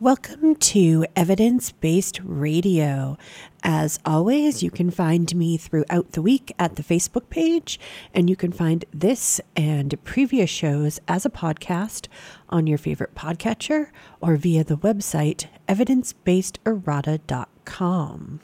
[0.00, 3.18] Welcome to Evidence Based Radio.
[3.64, 7.80] As always, you can find me throughout the week at the Facebook page,
[8.14, 12.06] and you can find this and previous shows as a podcast
[12.48, 13.88] on your favorite podcatcher
[14.20, 18.40] or via the website evidencebasederrata.com.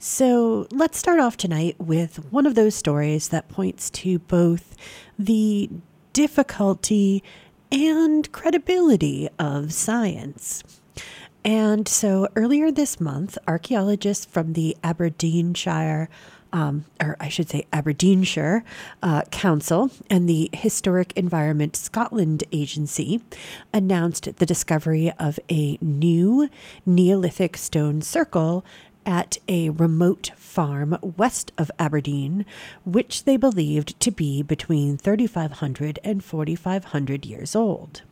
[0.00, 4.74] So let's start off tonight with one of those stories that points to both
[5.16, 5.70] the
[6.12, 7.22] difficulty
[7.70, 10.62] and credibility of science.
[11.44, 16.08] And so earlier this month, archaeologists from the Aberdeenshire,
[16.52, 18.64] um, or I should say Aberdeenshire
[19.02, 23.22] uh, Council and the Historic Environment Scotland Agency
[23.72, 26.48] announced the discovery of a new
[26.84, 28.64] Neolithic stone circle
[29.08, 32.44] at a remote farm west of Aberdeen,
[32.84, 38.02] which they believed to be between 3,500 and 4,500 years old.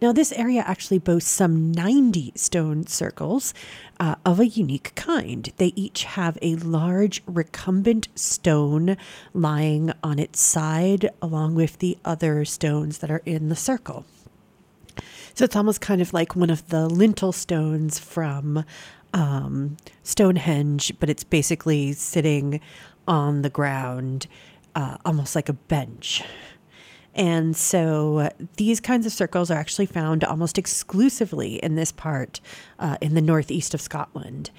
[0.00, 3.52] Now, this area actually boasts some 90 stone circles
[4.00, 5.52] uh, of a unique kind.
[5.58, 8.96] They each have a large recumbent stone
[9.34, 14.06] lying on its side, along with the other stones that are in the circle.
[15.36, 18.64] So it's almost kind of like one of the lintel stones from
[19.16, 22.60] um, Stonehenge, but it's basically sitting
[23.08, 24.26] on the ground,
[24.74, 26.22] uh, almost like a bench.
[27.14, 32.40] And so these kinds of circles are actually found almost exclusively in this part
[32.78, 34.50] uh, in the northeast of Scotland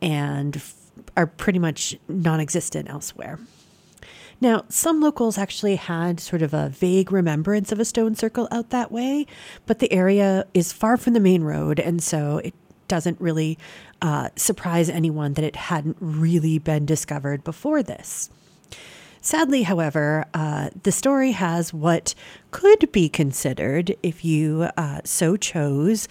[0.00, 0.74] and f-
[1.14, 3.38] are pretty much non existent elsewhere.
[4.40, 8.70] Now, some locals actually had sort of a vague remembrance of a stone circle out
[8.70, 9.26] that way,
[9.66, 12.54] but the area is far from the main road, and so it
[12.88, 13.58] doesn't really
[14.02, 18.30] uh, surprise anyone that it hadn't really been discovered before this.
[19.20, 22.14] Sadly, however, uh, the story has what
[22.52, 26.06] could be considered, if you uh, so chose,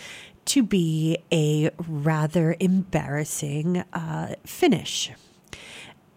[0.45, 5.11] to be a rather embarrassing uh, finish.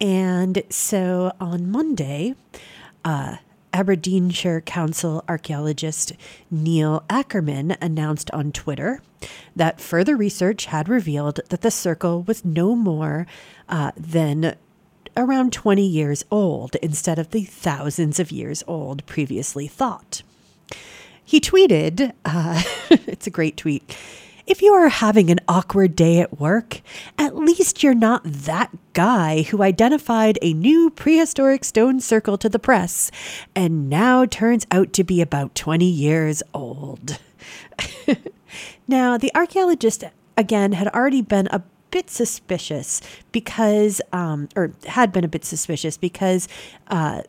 [0.01, 2.35] And so on Monday,
[3.05, 3.37] uh,
[3.73, 6.13] Aberdeenshire Council archaeologist
[6.51, 9.01] Neil Ackerman announced on Twitter
[9.55, 13.27] that further research had revealed that the circle was no more
[13.69, 14.57] uh, than
[15.17, 20.23] around 20 years old instead of the thousands of years old previously thought.
[21.25, 23.97] He tweeted, uh, it's a great tweet.
[24.49, 26.81] If you are having an awkward day at work,
[27.19, 32.59] at least you're not that guy who identified a new prehistoric stone circle to the
[32.59, 33.11] press
[33.55, 37.19] and now turns out to be about 20 years old.
[38.89, 40.03] now, the archaeologist,
[40.39, 45.99] again, had already been a bit suspicious because, um, or had been a bit suspicious
[45.99, 46.49] because
[46.87, 47.21] uh,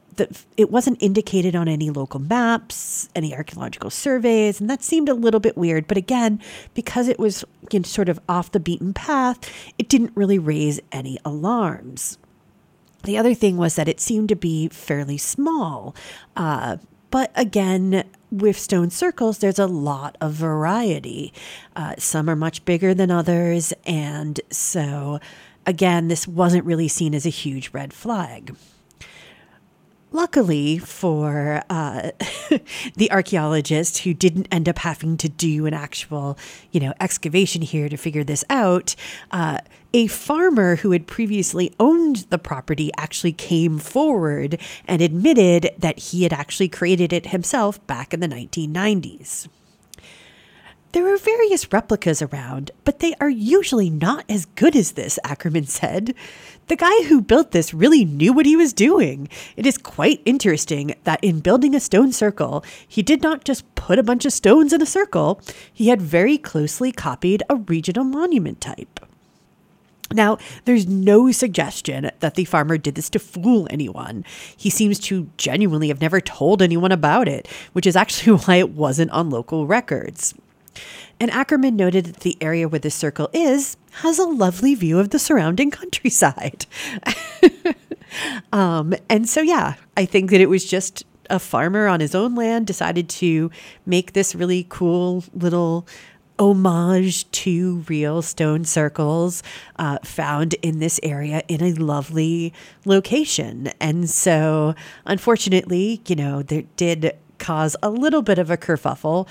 [0.57, 5.39] it wasn't indicated on any local maps, any archaeological surveys, and that seemed a little
[5.39, 5.87] bit weird.
[5.87, 6.41] But again,
[6.73, 9.39] because it was you know, sort of off the beaten path,
[9.77, 12.17] it didn't really raise any alarms.
[13.03, 15.95] The other thing was that it seemed to be fairly small.
[16.35, 16.77] Uh,
[17.11, 21.33] but again, with stone circles, there's a lot of variety.
[21.75, 23.73] Uh, some are much bigger than others.
[23.85, 25.19] And so,
[25.65, 28.55] again, this wasn't really seen as a huge red flag.
[30.19, 32.11] Luckily for uh,
[32.97, 36.37] the archaeologist who didn't end up having to do an actual,
[36.73, 38.97] you know, excavation here to figure this out,
[39.31, 39.59] uh,
[39.93, 44.59] a farmer who had previously owned the property actually came forward
[44.89, 49.47] and admitted that he had actually created it himself back in the 1990s.
[50.91, 55.67] There are various replicas around, but they are usually not as good as this, Ackerman
[55.67, 56.15] said.
[56.65, 59.29] The guy who built this really knew what he was doing.
[59.55, 63.99] It is quite interesting that in building a stone circle, he did not just put
[63.99, 65.39] a bunch of stones in a circle,
[65.71, 68.99] he had very closely copied a regional monument type.
[70.11, 74.25] Now, there's no suggestion that the farmer did this to fool anyone.
[74.57, 78.71] He seems to genuinely have never told anyone about it, which is actually why it
[78.71, 80.33] wasn't on local records.
[81.19, 85.09] And Ackerman noted that the area where the circle is has a lovely view of
[85.09, 86.65] the surrounding countryside.
[88.53, 92.35] um, and so, yeah, I think that it was just a farmer on his own
[92.35, 93.51] land decided to
[93.85, 95.85] make this really cool little
[96.39, 99.43] homage to real stone circles
[99.77, 102.53] uh, found in this area in a lovely
[102.85, 103.69] location.
[103.79, 104.73] And so,
[105.05, 109.27] unfortunately, you know, there did cause a little bit of a kerfuffle,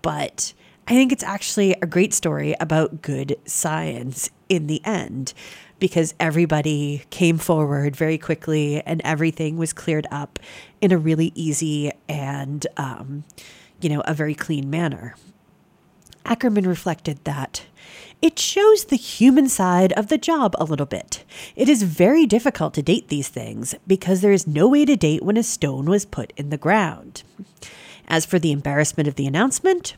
[0.00, 0.54] but
[0.86, 5.32] I think it's actually a great story about good science in the end
[5.78, 10.38] because everybody came forward very quickly and everything was cleared up
[10.82, 13.24] in a really easy and, um,
[13.80, 15.14] you know, a very clean manner.
[16.26, 17.64] Ackerman reflected that
[18.20, 21.24] it shows the human side of the job a little bit.
[21.56, 25.22] It is very difficult to date these things because there is no way to date
[25.22, 27.22] when a stone was put in the ground.
[28.06, 29.96] As for the embarrassment of the announcement,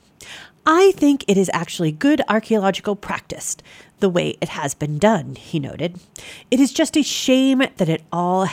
[0.67, 3.57] I think it is actually good archaeological practice,
[4.01, 6.01] the way it has been done, he noted.
[6.51, 8.49] It is just a shame that it all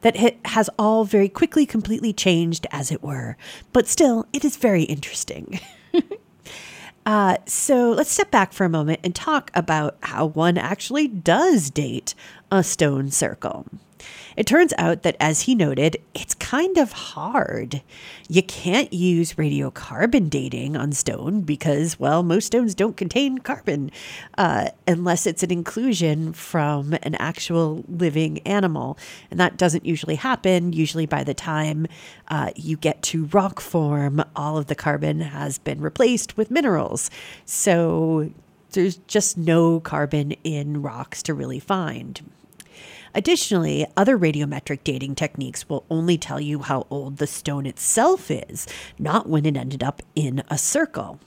[0.00, 3.36] that it has all very quickly completely changed as it were,
[3.72, 5.60] but still it is very interesting.
[7.06, 11.68] Uh, so let's step back for a moment and talk about how one actually does
[11.68, 12.14] date
[12.50, 13.66] a stone circle.
[14.36, 17.82] It turns out that, as he noted, it's kind of hard.
[18.28, 23.90] You can't use radiocarbon dating on stone because, well, most stones don't contain carbon
[24.36, 28.98] uh, unless it's an inclusion from an actual living animal.
[29.30, 30.72] And that doesn't usually happen.
[30.72, 31.86] Usually, by the time
[32.28, 37.10] uh, you get to rock form, all of the carbon has been replaced with minerals.
[37.44, 38.30] So
[38.72, 42.20] there's just no carbon in rocks to really find.
[43.14, 48.66] Additionally, other radiometric dating techniques will only tell you how old the stone itself is,
[48.98, 51.20] not when it ended up in a circle.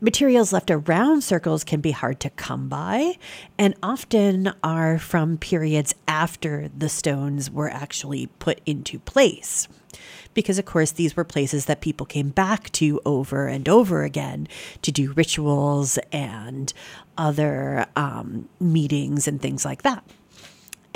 [0.00, 3.18] Materials left around circles can be hard to come by
[3.58, 9.66] and often are from periods after the stones were actually put into place.
[10.34, 14.46] Because, of course, these were places that people came back to over and over again
[14.82, 16.72] to do rituals and
[17.16, 20.04] other um, meetings and things like that.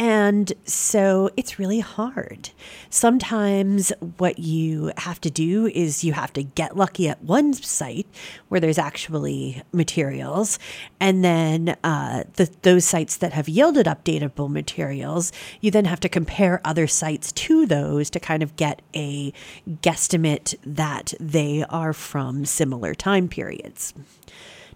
[0.02, 2.50] And so it's really hard.
[2.90, 8.08] Sometimes what you have to do is you have to get lucky at one site
[8.48, 10.58] where there's actually materials.
[10.98, 16.08] And then uh, the, those sites that have yielded updatable materials, you then have to
[16.08, 19.32] compare other sites to those to kind of get a
[19.68, 23.94] guesstimate that they are from similar time periods.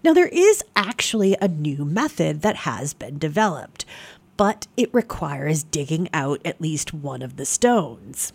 [0.03, 3.83] Now, there is actually a new method that has been developed
[4.37, 8.31] but it requires digging out at least one of the stones.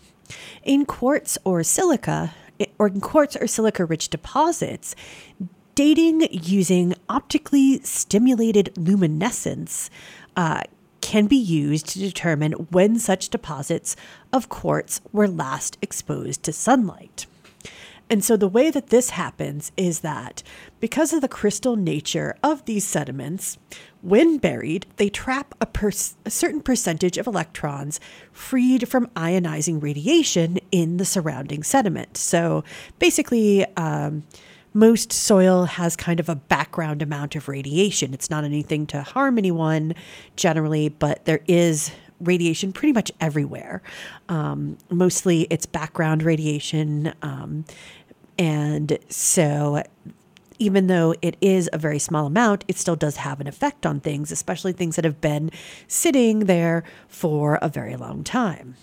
[0.63, 2.33] In quartz or silica,
[2.77, 4.95] or in quartz or silica rich deposits,
[5.75, 9.89] dating using optically stimulated luminescence
[10.35, 10.61] uh,
[11.01, 13.95] can be used to determine when such deposits
[14.31, 17.25] of quartz were last exposed to sunlight.
[18.09, 20.43] And so the way that this happens is that
[20.79, 23.57] because of the crystal nature of these sediments,
[24.01, 25.91] when buried, they trap a, per-
[26.25, 27.99] a, certain percentage of electrons
[28.31, 32.17] freed from ionizing radiation in the surrounding sediment.
[32.17, 32.63] So
[32.99, 34.23] basically, um,
[34.73, 38.13] most soil has kind of a background amount of radiation.
[38.13, 39.93] It's not anything to harm anyone
[40.35, 43.81] generally, but there is radiation pretty much everywhere.
[44.29, 47.13] Um, mostly it's background radiation.
[47.21, 47.65] Um,
[48.37, 49.83] and so
[50.59, 53.99] even though it is a very small amount, it still does have an effect on
[53.99, 55.51] things, especially things that have been
[55.87, 58.75] sitting there for a very long time.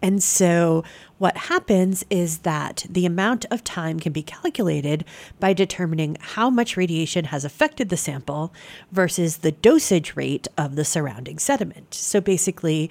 [0.00, 0.84] And so,
[1.18, 5.04] what happens is that the amount of time can be calculated
[5.40, 8.54] by determining how much radiation has affected the sample
[8.92, 11.94] versus the dosage rate of the surrounding sediment.
[11.94, 12.90] So, basically,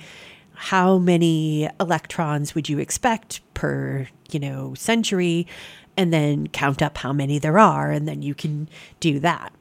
[0.53, 5.47] how many electrons would you expect per, you know, century
[5.95, 9.51] and then count up how many there are, and then you can do that.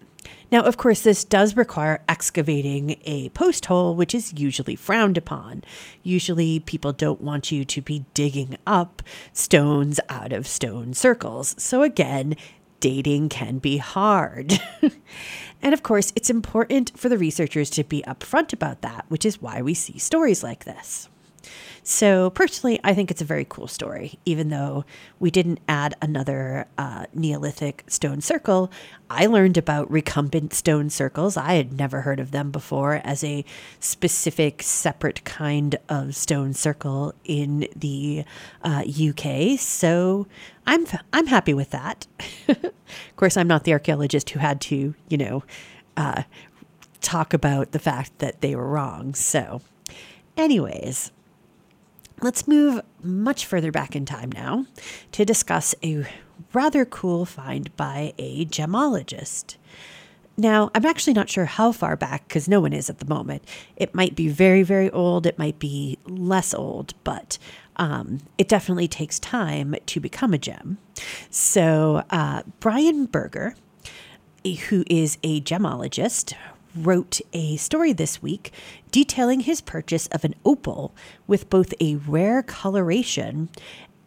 [0.51, 5.65] Now, of course, this does require excavating a post hole, which is usually frowned upon.
[6.03, 11.57] Usually, people don't want you to be digging up stones out of stone circles.
[11.59, 12.37] So, again,
[12.81, 14.61] dating can be hard.
[15.63, 19.43] and of course, it's important for the researchers to be upfront about that, which is
[19.43, 21.09] why we see stories like this.
[21.89, 24.19] So, personally, I think it's a very cool story.
[24.25, 24.85] Even though
[25.21, 28.73] we didn't add another uh, Neolithic stone circle,
[29.09, 31.37] I learned about recumbent stone circles.
[31.37, 33.45] I had never heard of them before as a
[33.79, 38.25] specific, separate kind of stone circle in the
[38.65, 39.57] uh, UK.
[39.57, 40.27] So,
[40.67, 42.09] I'm I'm happy with that.
[42.49, 42.73] of
[43.15, 45.45] course, I'm not the archaeologist who had to, you know,
[45.97, 46.25] uh,
[47.01, 49.15] talk about the fact that they were wrong.
[49.15, 49.63] So,
[50.37, 51.13] anyways,
[52.23, 54.67] Let's move much further back in time now
[55.13, 56.07] to discuss a
[56.53, 59.57] rather cool find by a gemologist.
[60.39, 63.43] Now, I'm actually not sure how far back because no one is at the moment.
[63.77, 67.39] It might be very, very old, it might be less old, but
[67.77, 70.79] um, it definitely takes time to become a gem.
[71.31, 73.55] So, uh, Brian Berger,
[74.69, 76.35] who is a gemologist,
[76.77, 78.53] wrote a story this week
[78.91, 80.95] detailing his purchase of an opal
[81.27, 83.49] with both a rare coloration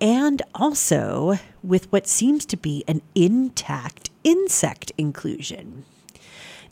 [0.01, 5.85] and also with what seems to be an intact insect inclusion.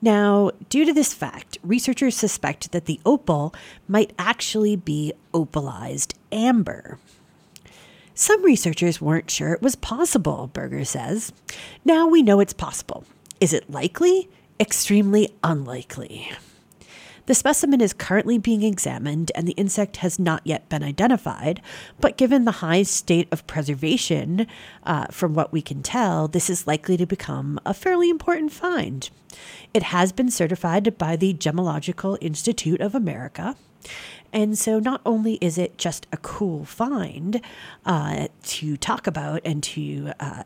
[0.01, 3.53] Now, due to this fact, researchers suspect that the opal
[3.87, 6.99] might actually be opalized amber.
[8.13, 11.31] Some researchers weren't sure it was possible, Berger says.
[11.83, 13.03] Now we know it's possible.
[13.39, 14.29] Is it likely?
[14.59, 16.31] Extremely unlikely.
[17.27, 21.61] The specimen is currently being examined and the insect has not yet been identified,
[21.99, 24.47] but given the high state of preservation,
[24.83, 29.11] uh, from what we can tell, this is likely to become a fairly important find.
[29.73, 33.55] It has been certified by the Gemological Institute of America.
[34.33, 37.41] And so, not only is it just a cool find
[37.85, 40.43] uh, to talk about and to uh,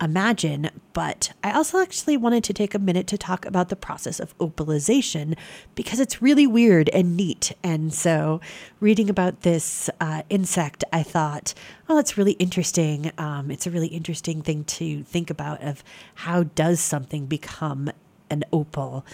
[0.00, 0.70] imagine.
[0.92, 4.36] But I also actually wanted to take a minute to talk about the process of
[4.38, 5.36] opalization
[5.74, 7.52] because it's really weird and neat.
[7.62, 8.40] And so,
[8.80, 11.54] reading about this uh, insect, I thought,
[11.88, 13.10] oh, it's really interesting.
[13.18, 15.82] Um, it's a really interesting thing to think about of
[16.14, 17.90] how does something become
[18.30, 19.04] an opal?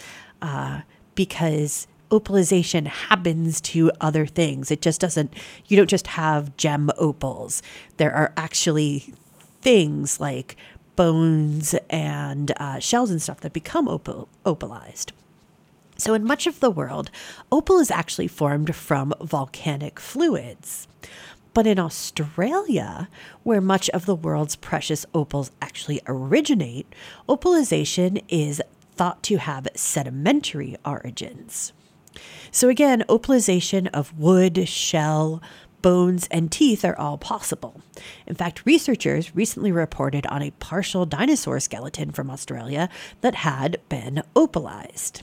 [0.43, 0.83] Uh,
[1.15, 4.71] because opalization happens to other things.
[4.71, 5.33] It just doesn't,
[5.67, 7.63] you don't just have gem opals.
[7.97, 9.15] There are actually
[9.61, 10.57] things like
[11.00, 15.12] bones and uh, shells and stuff that become opal- opalized.
[15.97, 17.11] So, in much of the world,
[17.50, 20.88] opal is actually formed from volcanic fluids.
[21.54, 23.09] But in Australia,
[23.45, 26.95] where much of the world's precious opals actually originate,
[27.26, 28.61] opalization is
[28.95, 31.73] thought to have sedimentary origins.
[32.50, 35.40] So, again, opalization of wood, shell,
[35.83, 37.81] bones, and teeth are all possible.
[38.27, 42.89] In fact, researchers recently reported on a partial dinosaur skeleton from Australia
[43.21, 45.23] that had been opalized.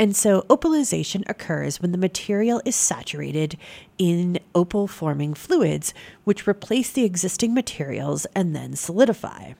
[0.00, 3.58] And so, opalization occurs when the material is saturated
[3.98, 5.92] in opal forming fluids,
[6.24, 9.52] which replace the existing materials and then solidify.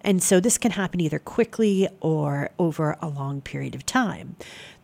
[0.00, 4.34] And so, this can happen either quickly or over a long period of time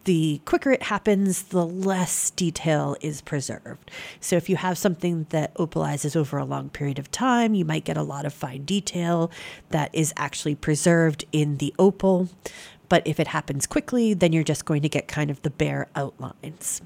[0.05, 3.91] the quicker it happens, the less detail is preserved.
[4.21, 7.85] So if you have something that opalizes over a long period of time, you might
[7.85, 9.31] get a lot of fine detail
[9.71, 12.29] that is actually preserved in the opal.
[12.89, 15.89] But if it happens quickly, then you're just going to get kind of the bare
[15.97, 16.83] outlines.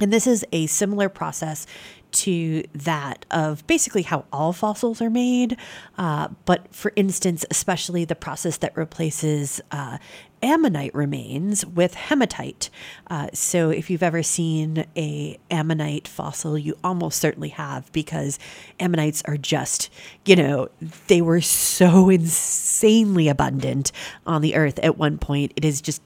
[0.00, 1.66] And this is a similar process
[2.14, 5.56] to that of basically how all fossils are made.
[5.98, 9.98] Uh, but for instance, especially the process that replaces uh,
[10.42, 12.68] ammonite remains with hematite.
[13.08, 18.38] Uh, so if you've ever seen a ammonite fossil, you almost certainly have because
[18.78, 19.90] ammonites are just,
[20.26, 20.68] you know,
[21.06, 23.90] they were so insanely abundant
[24.26, 25.52] on the earth at one point.
[25.56, 26.02] It is just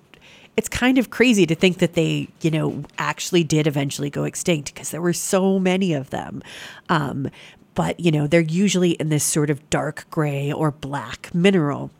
[0.58, 4.74] it's kind of crazy to think that they, you know, actually did eventually go extinct
[4.74, 6.42] because there were so many of them.
[6.88, 7.30] Um,
[7.76, 11.92] but, you know, they're usually in this sort of dark gray or black mineral.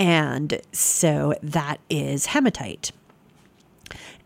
[0.00, 2.90] And so that is hematite.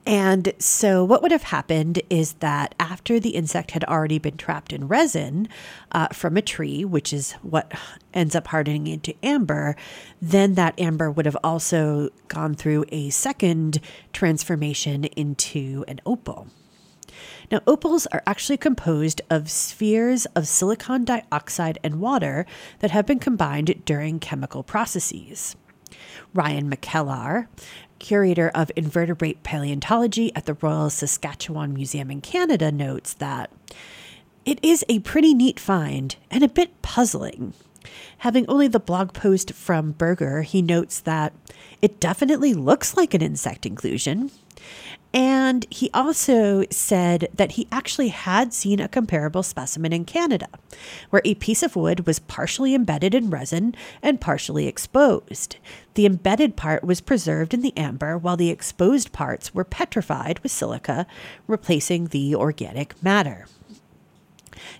[0.06, 4.72] And so, what would have happened is that after the insect had already been trapped
[4.72, 5.46] in resin
[5.92, 7.72] uh, from a tree, which is what
[8.14, 9.76] ends up hardening into amber,
[10.20, 13.78] then that amber would have also gone through a second
[14.12, 16.48] transformation into an opal.
[17.50, 22.46] Now, opals are actually composed of spheres of silicon dioxide and water
[22.78, 25.56] that have been combined during chemical processes.
[26.32, 27.48] Ryan McKellar
[28.00, 33.52] curator of invertebrate paleontology at the Royal Saskatchewan Museum in Canada, notes that
[34.44, 37.52] it is a pretty neat find and a bit puzzling.
[38.18, 41.32] Having only the blog post from Berger, he notes that
[41.80, 44.30] it definitely looks like an insect inclusion.
[45.12, 50.46] And he also said that he actually had seen a comparable specimen in Canada,
[51.10, 55.56] where a piece of wood was partially embedded in resin and partially exposed.
[55.94, 60.52] The embedded part was preserved in the amber, while the exposed parts were petrified with
[60.52, 61.08] silica,
[61.48, 63.46] replacing the organic matter.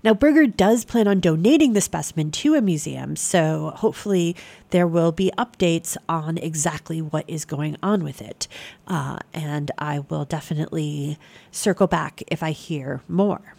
[0.03, 4.37] Now, Berger does plan on donating the specimen to a museum, so hopefully
[4.71, 8.49] there will be updates on exactly what is going on with it.
[8.87, 11.19] Uh, and I will definitely
[11.51, 13.55] circle back if I hear more.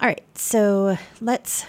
[0.00, 1.64] All right, so let's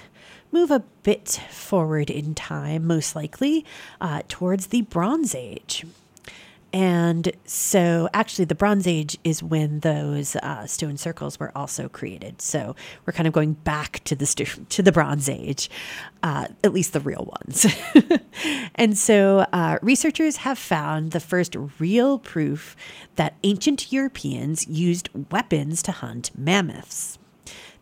[0.51, 3.65] move a bit forward in time, most likely,
[3.99, 5.85] uh, towards the Bronze Age.
[6.73, 12.41] And so, actually, the Bronze Age is when those uh, stone circles were also created.
[12.41, 12.75] So
[13.05, 14.25] we're kind of going back to the
[14.69, 15.69] to the Bronze Age,
[16.23, 17.67] uh, at least the real ones.
[18.75, 22.75] and so, uh, researchers have found the first real proof
[23.17, 27.19] that ancient Europeans used weapons to hunt mammoths.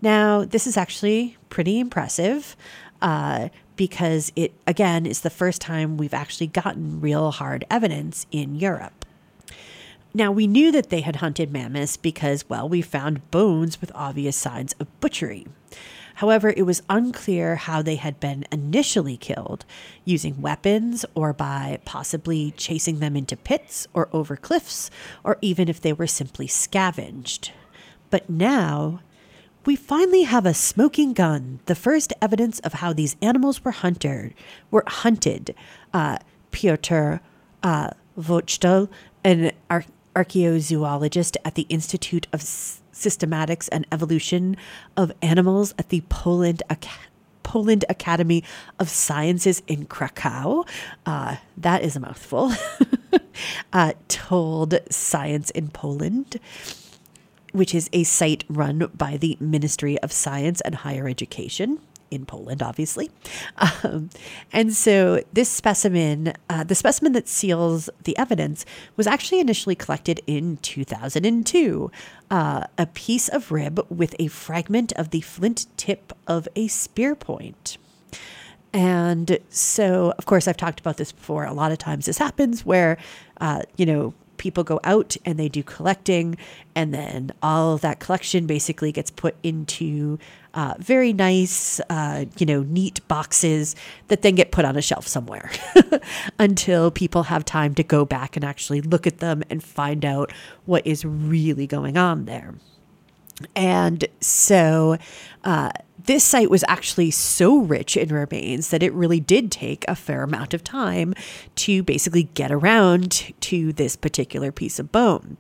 [0.02, 2.58] Now, this is actually pretty impressive
[3.02, 3.50] uh,
[3.82, 9.08] because it, again, is the first time we've actually gotten real hard evidence in Europe.
[10.14, 14.38] Now, we knew that they had hunted mammoths because, well, we found bones with obvious
[14.38, 15.48] signs of butchery.
[16.14, 19.66] However, it was unclear how they had been initially killed
[20.06, 24.92] using weapons or by possibly chasing them into pits or over cliffs,
[25.24, 27.52] or even if they were simply scavenged.
[28.12, 29.00] But now,
[29.66, 34.34] we finally have a smoking gun, the first evidence of how these animals were hunted.
[34.72, 35.54] Were hunted.
[35.94, 36.18] Uh,
[36.52, 37.18] Piotr
[37.64, 38.90] uh, Wojtal,
[39.24, 44.58] an ar- archaeozoologist at the Institute of Systematics and Evolution
[44.98, 47.08] of Animals at the Poland Academy.
[47.44, 48.46] Poland Academy
[48.80, 50.64] of Sciences in Krakow.
[51.06, 52.54] Uh, that is a mouthful.
[53.74, 56.40] uh, told Science in Poland
[57.52, 61.80] which is a site run by the Ministry of Science and Higher Education
[62.12, 63.10] in Poland, obviously.
[63.84, 64.10] Um,
[64.52, 68.66] and so this specimen, uh, the specimen that seals the evidence,
[68.98, 71.90] was actually initially collected in 2002.
[72.30, 77.16] Uh, a piece of rib with a fragment of the flint tip of a spear
[77.16, 77.78] point.
[78.74, 81.46] And so, of course, I've talked about this before.
[81.46, 82.98] A lot of times this happens where,
[83.40, 86.36] uh, you know, people go out and they do collecting,
[86.76, 90.18] and then all that collection basically gets put into
[90.56, 93.76] uh, very nice, uh, you know, neat boxes
[94.08, 95.52] that then get put on a shelf somewhere
[96.40, 100.34] until people have time to go back and actually look at them and find out
[100.66, 102.56] what is really going on there.
[103.56, 104.98] And so
[105.44, 105.72] uh,
[106.06, 110.24] this site was actually so rich in remains that it really did take a fair
[110.24, 111.14] amount of time
[111.56, 115.38] to basically get around to this particular piece of bone.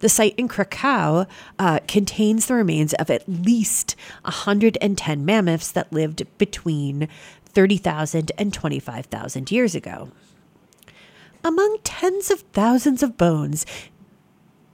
[0.00, 1.26] The site in Krakow
[1.58, 7.08] uh, contains the remains of at least 110 mammoths that lived between
[7.46, 10.10] 30,000 and 25,000 years ago.
[11.44, 13.66] Among tens of thousands of bones,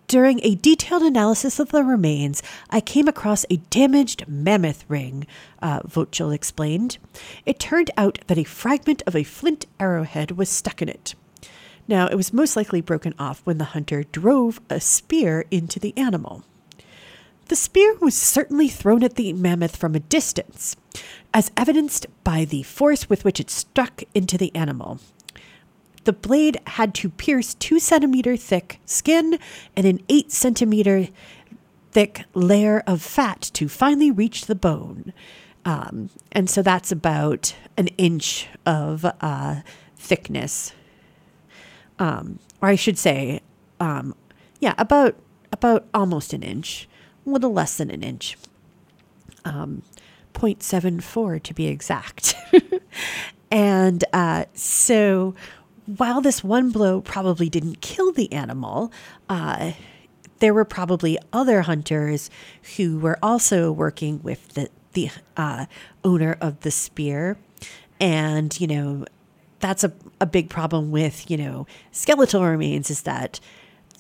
[0.09, 5.27] during a detailed analysis of the remains, I came across a damaged mammoth ring,
[5.63, 6.97] uh, Wojtal explained.
[7.45, 11.15] It turned out that a fragment of a flint arrowhead was stuck in it.
[11.87, 15.97] Now, it was most likely broken off when the hunter drove a spear into the
[15.97, 16.43] animal.
[17.49, 20.77] The spear was certainly thrown at the mammoth from a distance,
[21.33, 25.01] as evidenced by the force with which it struck into the animal.
[26.09, 29.39] The blade had to pierce two centimeter thick skin
[29.77, 31.09] and an eight centimeter
[31.91, 35.13] thick layer of fat to finally reach the bone.
[35.67, 39.57] Um, and so that's about an inch of uh,
[39.97, 40.73] thickness.
[41.99, 43.43] Um, or I should say,
[43.79, 44.15] um,
[44.61, 45.15] yeah, about
[45.53, 46.89] about almost an inch,
[47.27, 48.39] a little less than an inch.
[49.45, 49.83] Um,
[50.33, 52.35] 0.74 to be exact.
[53.51, 55.35] and uh, so
[55.97, 58.93] while this one blow probably didn't kill the animal,
[59.29, 59.73] uh,
[60.41, 62.31] there were probably other hunters
[62.77, 65.67] who were also working with the the uh,
[66.05, 67.39] owner of the spear,
[68.01, 69.07] and you know
[69.61, 73.41] that's a, a big problem with you know skeletal remains is that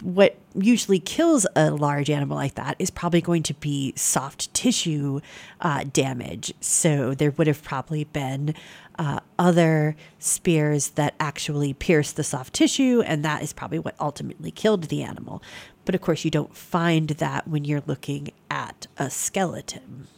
[0.02, 5.20] what usually kills a large animal like that is probably going to be soft tissue
[5.60, 6.52] uh, damage.
[6.60, 8.54] So there would have probably been
[8.98, 14.50] uh, other spears that actually pierced the soft tissue, and that is probably what ultimately
[14.50, 15.42] killed the animal.
[15.84, 20.08] But of course, you don't find that when you're looking at a skeleton.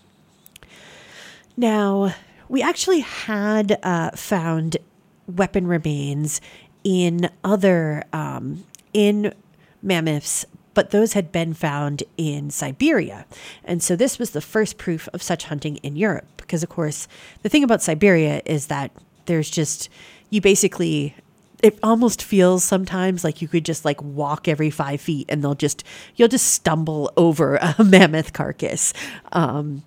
[1.57, 2.15] Now,
[2.49, 4.79] we actually had uh, found
[5.27, 6.41] weapon remains
[6.83, 9.35] in other um, in
[9.83, 13.27] mammoths, but those had been found in Siberia.
[13.65, 16.27] And so this was the first proof of such hunting in Europe.
[16.37, 17.09] Because, of course,
[17.43, 18.91] the thing about Siberia is that
[19.27, 19.89] there's just,
[20.31, 21.15] you basically,
[21.63, 25.55] it almost feels sometimes like you could just like walk every five feet and they'll
[25.55, 25.85] just,
[26.17, 28.93] you'll just stumble over a mammoth carcass.
[29.33, 29.83] Um,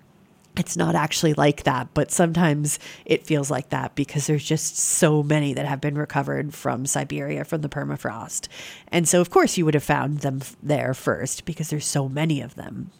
[0.56, 5.22] it's not actually like that, but sometimes it feels like that because there's just so
[5.22, 8.48] many that have been recovered from Siberia from the permafrost.
[8.88, 12.40] And so, of course, you would have found them there first because there's so many
[12.40, 12.90] of them.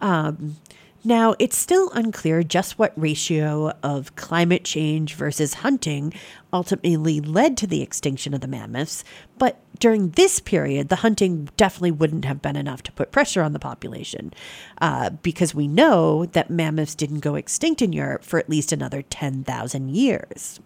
[0.00, 0.56] Um,
[1.04, 6.12] now, it's still unclear just what ratio of climate change versus hunting
[6.56, 9.04] ultimately led to the extinction of the mammoths,
[9.36, 13.52] but during this period, the hunting definitely wouldn't have been enough to put pressure on
[13.52, 14.32] the population
[14.80, 19.02] uh, because we know that mammoths didn't go extinct in Europe for at least another
[19.02, 20.60] 10,000 years.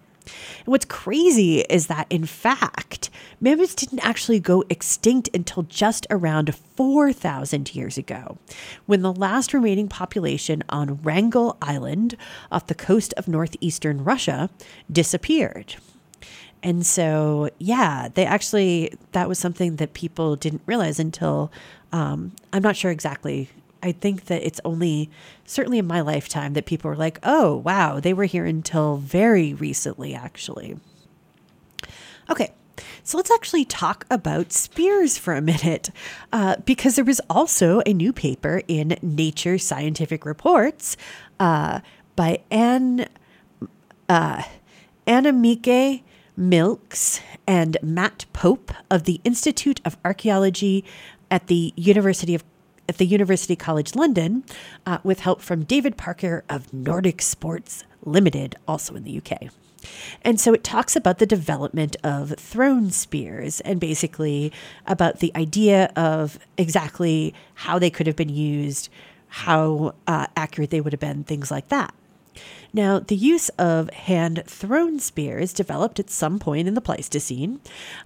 [0.58, 6.54] And what's crazy is that, in fact, mammoths didn't actually go extinct until just around
[6.54, 8.38] 4,000 years ago,
[8.86, 12.16] when the last remaining population on Wrangel Island
[12.50, 14.50] off the coast of northeastern Russia
[14.90, 15.76] disappeared.
[16.62, 21.50] And so, yeah, they actually, that was something that people didn't realize until,
[21.92, 23.48] um, I'm not sure exactly
[23.82, 25.10] I think that it's only
[25.44, 29.54] certainly in my lifetime that people were like, oh, wow, they were here until very
[29.54, 30.76] recently, actually.
[32.28, 32.52] Okay,
[33.02, 35.90] so let's actually talk about spears for a minute,
[36.32, 40.96] uh, because there was also a new paper in Nature Scientific Reports
[41.38, 41.80] uh,
[42.16, 43.06] by Anne
[44.08, 44.42] uh,
[45.06, 46.02] Annemieke
[46.36, 50.84] Milks and Matt Pope of the Institute of Archaeology
[51.30, 52.44] at the University of
[52.90, 54.42] at the University College London
[54.85, 59.48] uh, with help from David Parker of Nordic Sports Limited, also in the UK.
[60.22, 64.53] And so it talks about the development of thrown spears and basically
[64.88, 68.88] about the idea of exactly how they could have been used,
[69.29, 71.94] how uh, accurate they would have been, things like that.
[72.72, 77.61] Now, the use of hand thrown spears developed at some point in the Pleistocene,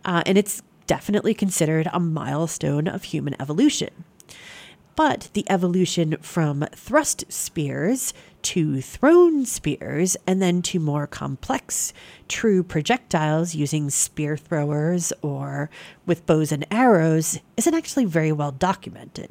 [0.05, 4.05] uh, and it's definitely considered a milestone of human evolution.
[4.97, 11.93] But the evolution from thrust spears to thrown spears and then to more complex
[12.29, 15.71] true projectiles using spear throwers or
[16.07, 19.31] with bows and arrows isn't actually very well documented.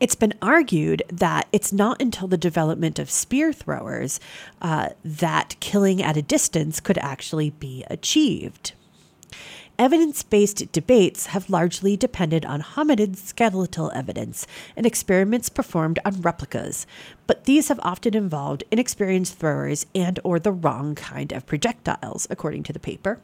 [0.00, 4.18] It's been argued that it's not until the development of spear throwers
[4.62, 8.72] uh, that killing at a distance could actually be achieved
[9.80, 16.86] evidence based debates have largely depended on hominid skeletal evidence and experiments performed on replicas,
[17.26, 22.62] but these have often involved inexperienced throwers and or the wrong kind of projectiles, according
[22.62, 23.20] to the paper.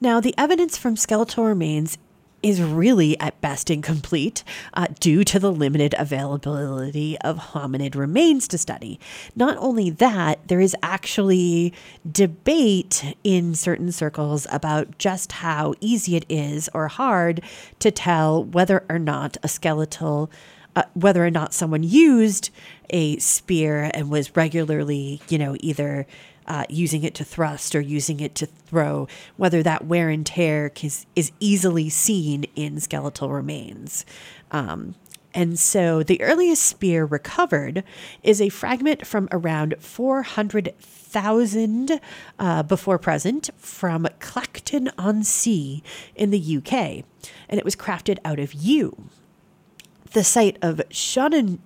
[0.00, 1.98] Now, the evidence from skeletal remains
[2.42, 8.58] is really at best incomplete uh, due to the limited availability of hominid remains to
[8.58, 9.00] study.
[9.34, 11.72] Not only that, there is actually
[12.10, 17.40] debate in certain circles about just how easy it is or hard
[17.80, 20.30] to tell whether or not a skeletal.
[20.76, 22.50] Uh, whether or not someone used
[22.90, 26.06] a spear and was regularly, you know, either
[26.48, 29.06] uh, using it to thrust or using it to throw,
[29.36, 34.04] whether that wear and tear is, is easily seen in skeletal remains.
[34.50, 34.96] Um,
[35.34, 37.84] and so the earliest spear recovered
[38.22, 42.00] is a fragment from around 400,000
[42.38, 45.82] uh, before present from Clacton on Sea
[46.16, 47.04] in the UK,
[47.48, 49.10] and it was crafted out of yew.
[50.12, 51.58] The site of Schonen,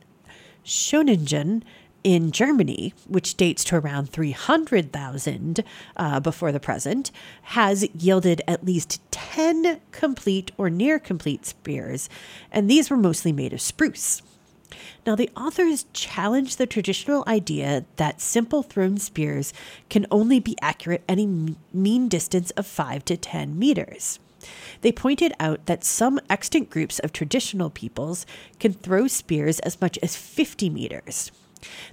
[0.65, 1.63] Schöningen
[2.05, 5.65] in Germany, which dates to around 300,000
[5.97, 7.11] uh, before the present,
[7.43, 12.09] has yielded at least 10 complete or near complete spears,
[12.51, 14.23] and these were mostly made of spruce.
[15.07, 19.53] Now, the authors challenge the traditional idea that simple thrown spears
[19.91, 24.19] can only be accurate at a mean distance of 5 to 10 meters.
[24.81, 28.27] They pointed out that some extant groups of traditional peoples
[28.59, 31.31] can throw spears as much as 50 meters.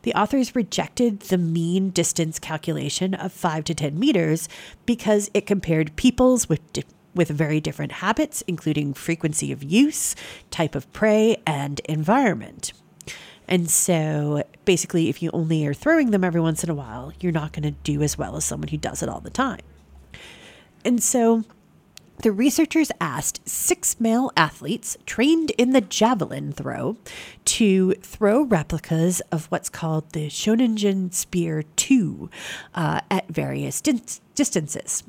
[0.04, 4.50] The authors rejected the mean distance calculation of 5 to 10 meters
[4.86, 6.84] because it compared peoples with di-
[7.16, 10.16] with very different habits, including frequency of use,
[10.52, 12.72] type of prey, and environment.
[13.48, 17.32] And so basically, if you only are throwing them every once in a while, you're
[17.32, 19.62] not going to do as well as someone who does it all the time.
[20.86, 21.44] And so
[22.22, 26.98] the researchers asked six male athletes trained in the javelin throw
[27.46, 32.30] to throw replicas of what's called the Schöningen Spear 2
[32.76, 35.04] uh, at various distances.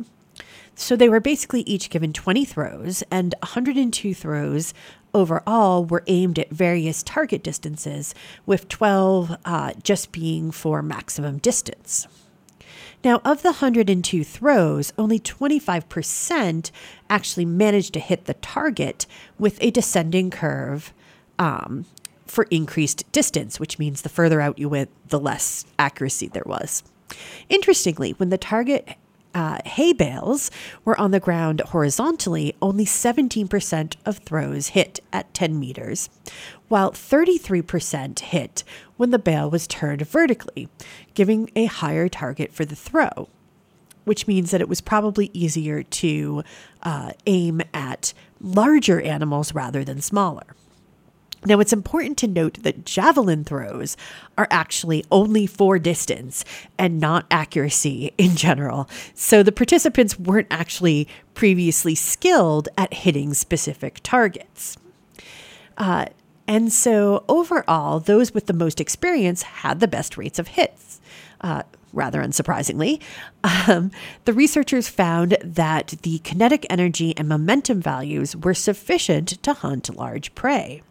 [0.77, 4.73] So they were basically each given 20 throws, and 102 throws
[5.13, 8.15] overall were aimed at various target distances,
[8.47, 12.07] with 12 uh, just being for maximum distance.
[13.03, 16.71] Now, of the 102 throws, only 25%
[17.09, 19.07] actually managed to hit the target
[19.39, 20.93] with a descending curve
[21.39, 21.87] um,
[22.27, 26.83] for increased distance, which means the further out you went, the less accuracy there was.
[27.49, 28.97] Interestingly, when the target
[29.35, 30.51] uh, hay bales
[30.85, 36.09] were on the ground horizontally, only 17% of throws hit at 10 meters,
[36.69, 38.65] while 33% hit
[38.97, 40.69] when the bale was turned vertically,
[41.15, 43.29] giving a higher target for the throw,
[44.05, 46.43] which means that it was probably easier to
[46.83, 50.55] uh, aim at larger animals rather than smaller.
[51.47, 53.97] Now, it's important to note that javelin throws
[54.37, 56.45] are actually only for distance
[56.79, 58.89] and not accuracy in general.
[59.15, 64.77] So the participants weren't actually previously skilled at hitting specific targets.
[65.79, 66.07] Uh,
[66.47, 71.01] and so overall, those with the most experience had the best rates of hits.
[71.41, 73.01] Uh, rather unsurprisingly,
[73.45, 73.91] um,
[74.25, 80.35] the researchers found that the kinetic energy and momentum values were sufficient to hunt large
[80.35, 80.83] prey.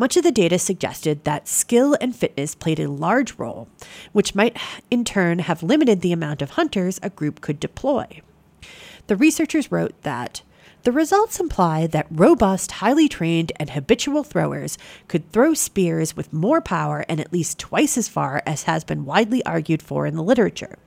[0.00, 3.68] Much of the data suggested that skill and fitness played a large role,
[4.12, 4.56] which might
[4.90, 8.06] in turn have limited the amount of hunters a group could deploy.
[9.08, 10.40] The researchers wrote that
[10.82, 16.60] the results imply that robust, highly trained, and habitual throwers could throw spears with more
[16.60, 20.22] power and at least twice as far as has been widely argued for in the
[20.22, 20.78] literature.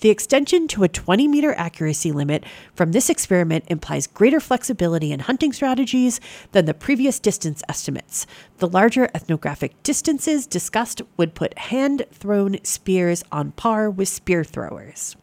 [0.00, 5.20] The extension to a 20 meter accuracy limit from this experiment implies greater flexibility in
[5.20, 6.20] hunting strategies
[6.52, 8.26] than the previous distance estimates.
[8.58, 15.16] The larger ethnographic distances discussed would put hand thrown spears on par with spear throwers.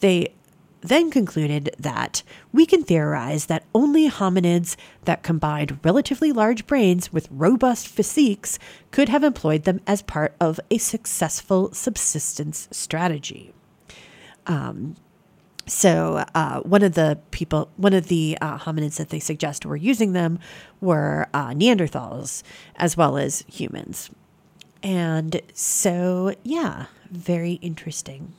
[0.00, 0.34] They
[0.80, 7.28] then concluded that we can theorize that only hominids that combined relatively large brains with
[7.30, 8.58] robust physiques
[8.90, 13.52] could have employed them as part of a successful subsistence strategy.
[14.46, 14.96] Um,
[15.66, 19.76] so uh, one of the people, one of the uh, hominids that they suggest were
[19.76, 20.38] using them
[20.80, 22.42] were uh, Neanderthals
[22.76, 24.10] as well as humans.
[24.82, 28.32] And so, yeah, very interesting.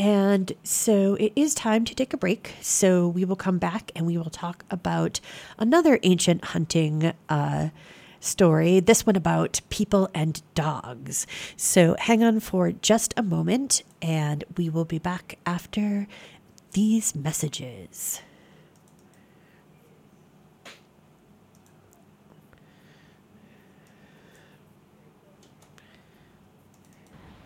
[0.00, 2.54] And so it is time to take a break.
[2.62, 5.20] So we will come back and we will talk about
[5.58, 7.68] another ancient hunting uh,
[8.18, 11.26] story, this one about people and dogs.
[11.54, 16.06] So hang on for just a moment and we will be back after
[16.72, 18.22] these messages.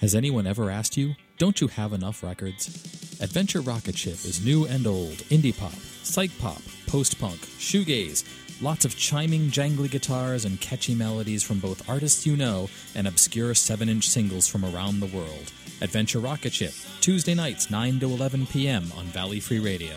[0.00, 2.68] Has anyone ever asked you, don't you have enough records?
[3.20, 5.72] Adventure Rocket Ship is new and old, indie pop,
[6.04, 8.22] psych pop, post punk, shoegaze,
[8.62, 13.54] lots of chiming, jangly guitars and catchy melodies from both artists you know and obscure
[13.54, 15.52] 7 inch singles from around the world.
[15.80, 18.92] Adventure Rocket Ship, Tuesday nights 9 to 11 p.m.
[18.96, 19.96] on Valley Free Radio.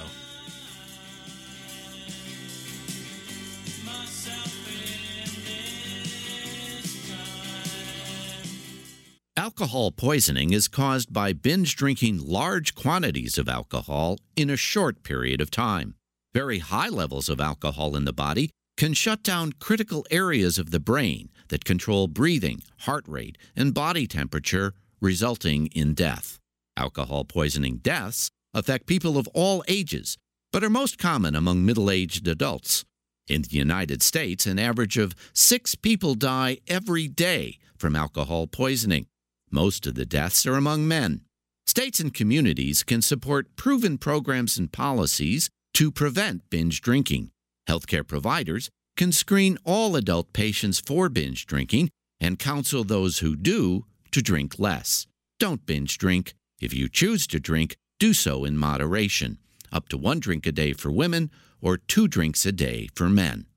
[9.61, 15.39] Alcohol poisoning is caused by binge drinking large quantities of alcohol in a short period
[15.39, 15.93] of time.
[16.33, 20.79] Very high levels of alcohol in the body can shut down critical areas of the
[20.79, 26.39] brain that control breathing, heart rate, and body temperature, resulting in death.
[26.75, 30.17] Alcohol poisoning deaths affect people of all ages,
[30.51, 32.83] but are most common among middle aged adults.
[33.27, 39.05] In the United States, an average of six people die every day from alcohol poisoning.
[39.51, 41.21] Most of the deaths are among men.
[41.67, 47.31] States and communities can support proven programs and policies to prevent binge drinking.
[47.67, 53.85] Healthcare providers can screen all adult patients for binge drinking and counsel those who do
[54.11, 55.05] to drink less.
[55.39, 56.33] Don't binge drink.
[56.61, 59.37] If you choose to drink, do so in moderation,
[59.71, 61.29] up to one drink a day for women
[61.61, 63.47] or two drinks a day for men.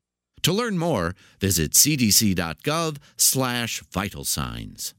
[0.43, 4.95] To learn more, visit cdc.gov slash vital signs.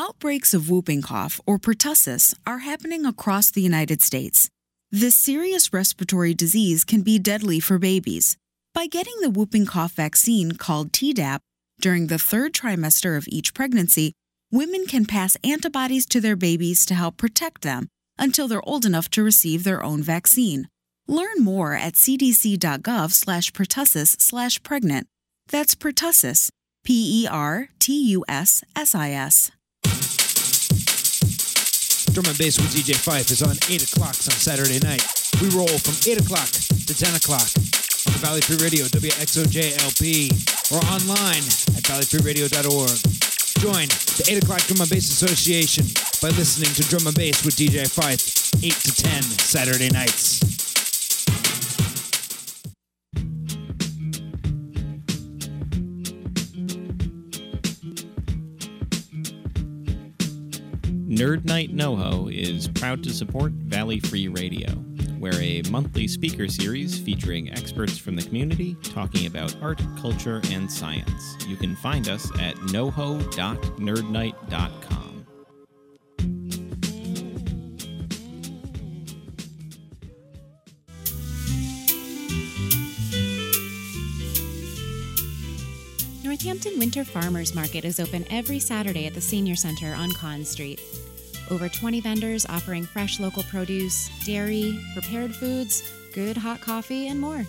[0.00, 4.48] Outbreaks of whooping cough, or pertussis, are happening across the United States.
[4.92, 8.36] This serious respiratory disease can be deadly for babies.
[8.72, 11.40] By getting the whooping cough vaccine called Tdap
[11.80, 14.12] during the third trimester of each pregnancy,
[14.52, 19.10] women can pass antibodies to their babies to help protect them until they're old enough
[19.10, 20.68] to receive their own vaccine.
[21.08, 25.08] Learn more at cdc.gov slash pertussis slash pregnant.
[25.48, 26.50] That's pertussis,
[26.84, 29.50] P E R T U S S I S.
[32.12, 35.02] Drum and Bass with DJ Fife is on 8 o'clock on Saturday night.
[35.40, 37.48] We roll from 8 o'clock to 10 o'clock
[38.06, 40.30] on the Valley Free Radio, WXOJLP,
[40.72, 41.44] or online
[41.74, 42.98] at valleyfreeradio.org.
[43.60, 43.88] Join
[44.20, 45.86] the 8 o'clock Drum and Bass Association
[46.20, 50.67] by listening to Drum and Bass with DJ Fife 8 to 10 Saturday nights.
[61.18, 64.68] Nerd Night NoHo is proud to support Valley Free Radio,
[65.18, 70.70] where a monthly speaker series featuring experts from the community talking about art, culture, and
[70.70, 71.36] science.
[71.48, 75.26] You can find us at noho.nerdnight.com.
[86.22, 90.80] Northampton Winter Farmers Market is open every Saturday at the Senior Center on Conz Street.
[91.50, 97.44] Over 20 vendors offering fresh local produce, dairy, prepared foods, good hot coffee, and more.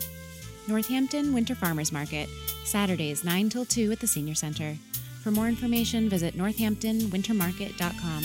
[0.67, 2.29] Northampton Winter Farmers Market,
[2.63, 4.75] Saturdays 9 till 2 at the Senior Center.
[5.23, 8.23] For more information, visit northamptonwintermarket.com.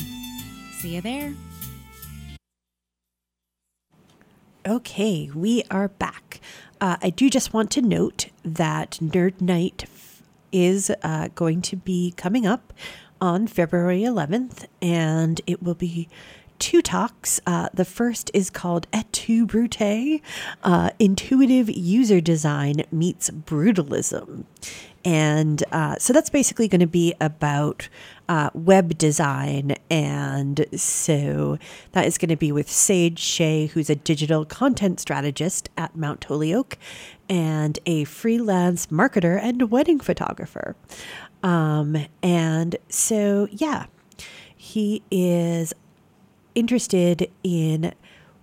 [0.78, 1.34] See you there.
[4.66, 6.40] Okay, we are back.
[6.80, 9.86] Uh, I do just want to note that Nerd Night
[10.52, 12.72] is uh, going to be coming up
[13.24, 16.10] on February 11th, and it will be
[16.58, 17.40] two talks.
[17.46, 20.20] Uh, the first is called Et tu Brute
[20.62, 24.44] uh, Intuitive User Design Meets Brutalism.
[25.06, 27.88] And uh, so that's basically going to be about
[28.28, 29.76] uh, web design.
[29.90, 31.58] And so
[31.92, 36.24] that is going to be with Sage Shea, who's a digital content strategist at Mount
[36.24, 36.76] Holyoke
[37.28, 40.76] and a freelance marketer and wedding photographer.
[41.44, 43.86] Um, and so, yeah,
[44.56, 45.74] he is
[46.54, 47.92] interested in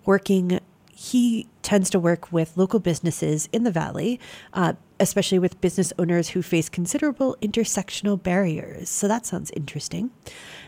[0.06, 0.60] working.
[0.94, 4.20] He tends to work with local businesses in the valley,
[4.54, 8.88] uh, especially with business owners who face considerable intersectional barriers.
[8.88, 10.12] So that sounds interesting.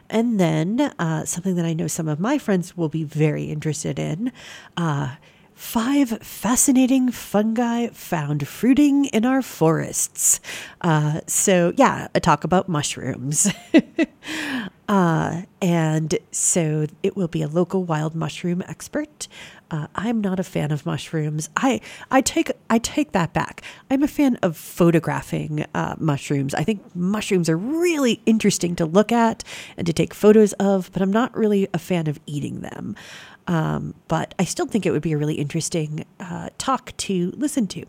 [0.09, 3.99] And then uh, something that I know some of my friends will be very interested
[3.99, 4.31] in.
[4.75, 5.17] Uh,
[5.55, 10.39] Five fascinating fungi found fruiting in our forests.
[10.81, 13.51] Uh, so, yeah, a talk about mushrooms.
[14.89, 19.27] uh, and so it will be a local wild mushroom expert.
[19.71, 21.49] Uh, I'm not a fan of mushrooms.
[21.57, 23.63] I, I take I take that back.
[23.89, 26.53] I'm a fan of photographing uh, mushrooms.
[26.53, 29.43] I think mushrooms are really interesting to look at
[29.75, 32.95] and to take photos of, but I'm not really a fan of eating them.
[33.47, 37.67] Um, but I still think it would be a really interesting uh, talk to listen
[37.67, 37.85] to.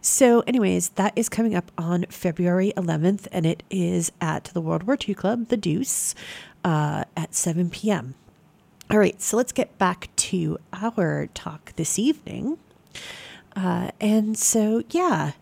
[0.00, 4.84] So, anyways, that is coming up on February 11th, and it is at the World
[4.84, 6.14] War II Club, The Deuce,
[6.64, 8.14] uh, at 7 p.m.
[8.90, 12.58] All right, so let's get back to our talk this evening.
[13.56, 15.32] Uh, and so, yeah,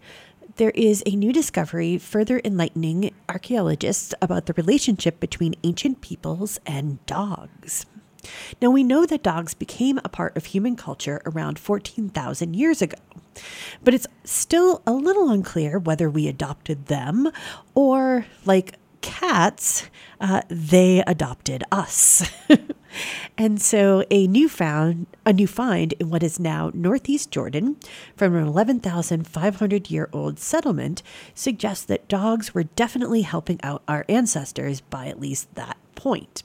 [0.57, 7.05] there is a new discovery further enlightening archaeologists about the relationship between ancient peoples and
[7.07, 7.87] dogs.
[8.61, 12.99] Now, we know that dogs became a part of human culture around 14,000 years ago,
[13.83, 17.31] but it's still a little unclear whether we adopted them
[17.75, 22.31] or, like cats, uh, they adopted us.
[23.39, 27.77] and so a new found a new find in what is now northeast Jordan
[28.17, 31.03] from an 11,500 year old settlement
[31.35, 36.43] suggests that dogs were definitely helping out our ancestors by at least that point.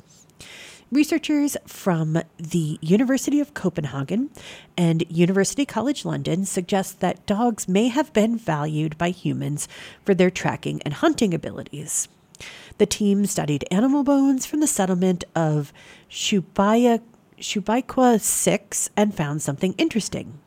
[0.91, 4.32] Researchers from the University of Copenhagen
[4.75, 9.67] and University College London suggest that dogs may have been valued by humans
[10.04, 12.08] for their tracking and hunting abilities.
[12.80, 15.71] The team studied animal bones from the settlement of
[16.10, 17.02] Shubaya,
[17.39, 20.39] Shubayqa 6 and found something interesting.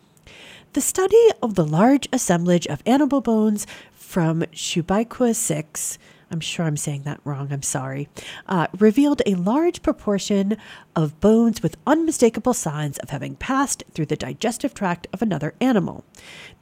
[0.72, 5.98] The study of the large assemblage of animal bones from Shubayqa 6
[6.33, 8.09] I'm sure I'm saying that wrong, I'm sorry,
[8.47, 10.57] uh, revealed a large proportion
[10.97, 16.05] of bones with unmistakable signs of having passed through the digestive tract of another animal.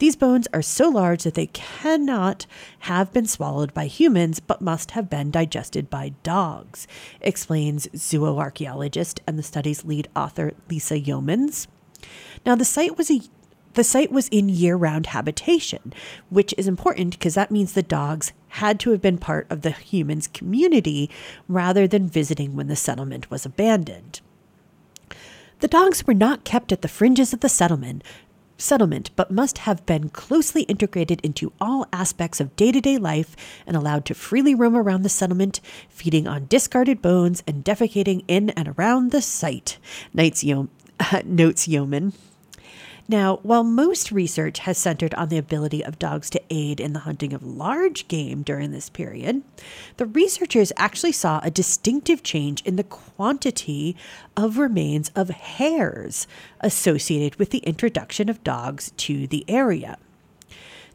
[0.01, 2.47] These bones are so large that they cannot
[2.81, 6.89] have been swallowed by humans but must have been digested by dogs,
[7.21, 11.69] explains zooarchaeologist and the study's lead author Lisa Yeomans.
[12.45, 13.21] Now, the site was a
[13.75, 15.93] the site was in year round habitation,
[16.29, 19.71] which is important because that means the dogs had to have been part of the
[19.71, 21.09] humans' community
[21.49, 24.21] rather than visiting when the settlement was abandoned.
[25.61, 28.03] The dogs were not kept at the fringes of the settlement,
[28.57, 33.37] settlement but must have been closely integrated into all aspects of day-to-day life
[33.67, 38.51] and allowed to freely roam around the settlement, feeding on discarded bones and defecating in
[38.51, 39.79] and around the site,
[41.25, 42.13] notes Yeoman.
[43.11, 47.01] Now, while most research has centered on the ability of dogs to aid in the
[47.01, 49.43] hunting of large game during this period,
[49.97, 53.97] the researchers actually saw a distinctive change in the quantity
[54.37, 56.29] of remains of hares
[56.61, 59.99] associated with the introduction of dogs to the area.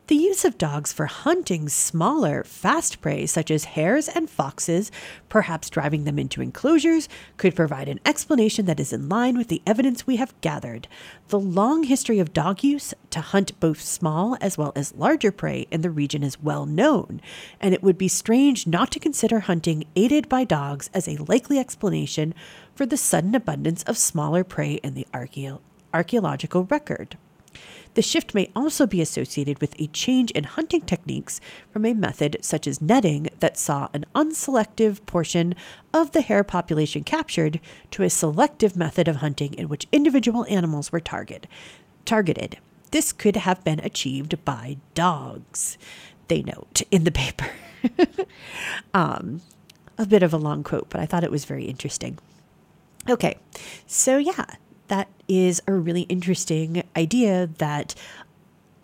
[0.08, 4.92] The use of dogs for hunting smaller, fast prey such as hares and foxes,
[5.30, 9.64] perhaps driving them into enclosures, could provide an explanation that is in line with the
[9.66, 10.88] evidence we have gathered.
[11.30, 15.66] The long history of dog use to hunt both small as well as larger prey
[15.72, 17.20] in the region is well known,
[17.60, 21.58] and it would be strange not to consider hunting aided by dogs as a likely
[21.58, 22.36] explanation
[22.76, 27.18] for the sudden abundance of smaller prey in the archaeo- archaeological record.
[27.96, 31.40] The shift may also be associated with a change in hunting techniques
[31.72, 35.56] from a method such as netting that saw an unselective portion
[35.94, 40.92] of the hare population captured to a selective method of hunting in which individual animals
[40.92, 41.48] were target,
[42.04, 42.58] targeted.
[42.92, 45.78] This could have been achieved by dogs,
[46.28, 47.50] they note in the paper.
[48.94, 49.42] um,
[49.98, 52.20] a bit of a long quote, but I thought it was very interesting.
[53.10, 53.38] Okay,
[53.88, 54.46] so yeah,
[54.88, 57.96] that is a really interesting idea that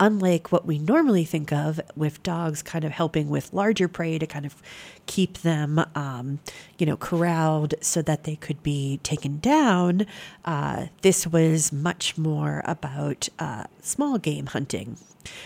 [0.00, 4.26] unlike what we normally think of with dogs kind of helping with larger prey to
[4.26, 4.60] kind of
[5.06, 6.40] keep them um,
[6.76, 10.04] you know corralled so that they could be taken down
[10.44, 14.96] uh, this was much more about uh, small game hunting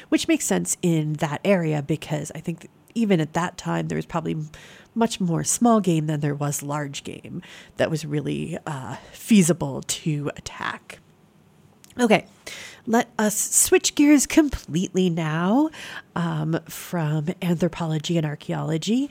[0.08, 4.06] which makes sense in that area because i think even at that time there was
[4.06, 4.36] probably
[4.96, 7.42] much more small game than there was large game
[7.76, 10.98] that was really uh, feasible to attack.
[11.98, 12.26] Okay,
[12.86, 15.70] let us switch gears completely now
[16.14, 19.10] um, from anthropology and archaeology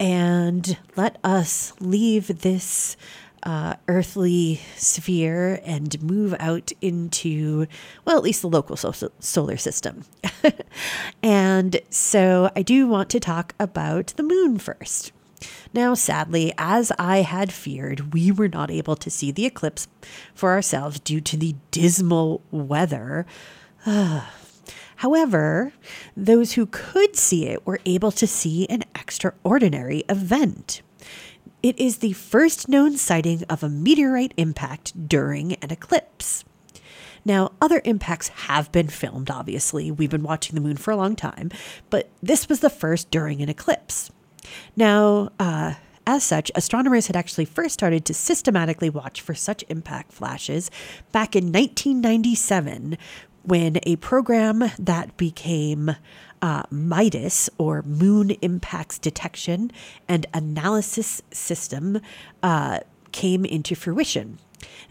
[0.00, 2.96] and let us leave this
[3.44, 7.66] uh, earthly sphere and move out into,
[8.04, 10.04] well, at least the local so- solar system.
[11.22, 15.12] and so I do want to talk about the moon first.
[15.72, 19.88] Now, sadly, as I had feared, we were not able to see the eclipse
[20.34, 23.26] for ourselves due to the dismal weather.
[24.96, 25.72] However,
[26.16, 30.82] those who could see it were able to see an extraordinary event.
[31.62, 36.44] It is the first known sighting of a meteorite impact during an eclipse.
[37.24, 39.90] Now, other impacts have been filmed, obviously.
[39.90, 41.50] We've been watching the moon for a long time,
[41.88, 44.10] but this was the first during an eclipse.
[44.76, 45.74] Now, uh,
[46.06, 50.70] as such, astronomers had actually first started to systematically watch for such impact flashes
[51.12, 52.98] back in 1997
[53.42, 55.96] when a program that became
[56.42, 59.70] uh, MIDAS, or Moon Impacts Detection
[60.06, 62.00] and Analysis System,
[62.42, 62.80] uh,
[63.12, 64.38] came into fruition.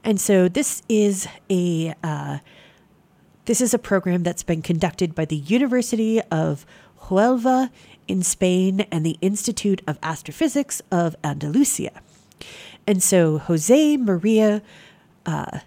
[0.04, 2.40] And so this is a uh,
[3.46, 6.66] this is a program that's been conducted by the University of
[7.04, 7.70] Huelva
[8.08, 12.02] in Spain and the Institute of Astrophysics of Andalusia.
[12.86, 14.62] And so Jose Maria
[15.26, 15.60] uh,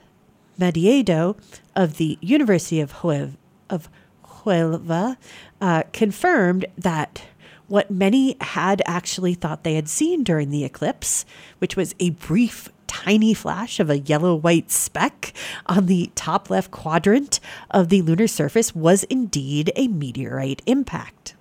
[0.58, 1.36] Madiedo
[1.74, 3.36] of the University of, Huelva,
[3.70, 3.88] of
[4.24, 5.16] Huelva
[5.60, 7.22] uh, confirmed that
[7.68, 11.24] what many had actually thought they had seen during the eclipse,
[11.58, 15.32] which was a brief, tiny flash of a yellow white speck
[15.66, 21.35] on the top left quadrant of the lunar surface, was indeed a meteorite impact.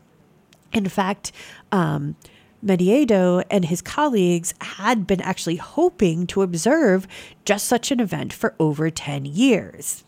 [0.76, 1.32] In fact,
[1.71, 2.15] um,
[2.63, 7.07] Madiedo and his colleagues had been actually hoping to observe
[7.45, 10.03] just such an event for over 10 years.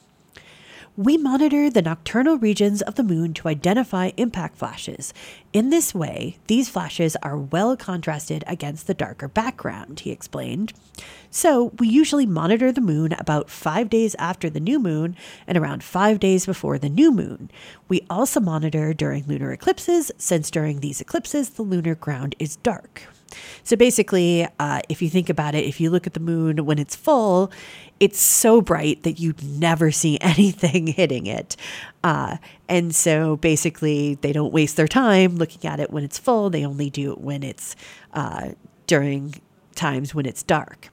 [0.99, 5.13] We monitor the nocturnal regions of the moon to identify impact flashes.
[5.53, 10.73] In this way, these flashes are well contrasted against the darker background, he explained.
[11.29, 15.83] So, we usually monitor the moon about five days after the new moon and around
[15.83, 17.51] five days before the new moon.
[17.87, 23.03] We also monitor during lunar eclipses, since during these eclipses, the lunar ground is dark.
[23.63, 26.79] So basically, uh, if you think about it, if you look at the moon when
[26.79, 27.51] it's full,
[27.99, 31.55] it's so bright that you never see anything hitting it.
[32.03, 32.37] Uh,
[32.69, 36.49] and so basically, they don't waste their time looking at it when it's full.
[36.49, 37.75] They only do it when it's
[38.13, 38.49] uh,
[38.85, 39.35] during
[39.75, 40.89] times when it's dark.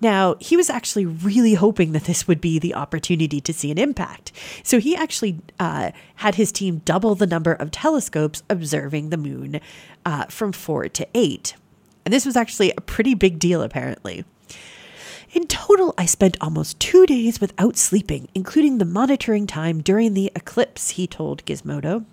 [0.00, 3.78] Now, he was actually really hoping that this would be the opportunity to see an
[3.78, 4.32] impact.
[4.62, 9.60] So he actually uh, had his team double the number of telescopes observing the moon
[10.04, 11.54] uh, from four to eight.
[12.04, 14.24] And this was actually a pretty big deal, apparently.
[15.32, 20.30] In total, I spent almost two days without sleeping, including the monitoring time during the
[20.36, 22.04] eclipse, he told Gizmodo.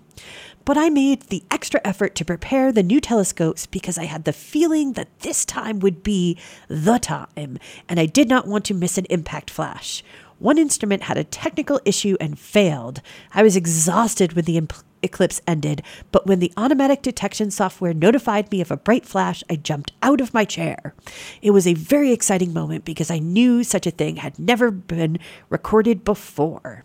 [0.64, 4.32] But I made the extra effort to prepare the new telescopes because I had the
[4.32, 6.38] feeling that this time would be
[6.68, 7.58] the time,
[7.88, 10.04] and I did not want to miss an impact flash.
[10.38, 13.00] One instrument had a technical issue and failed.
[13.32, 14.60] I was exhausted when the
[15.02, 19.56] eclipse ended, but when the automatic detection software notified me of a bright flash, I
[19.56, 20.94] jumped out of my chair.
[21.42, 25.18] It was a very exciting moment because I knew such a thing had never been
[25.48, 26.84] recorded before.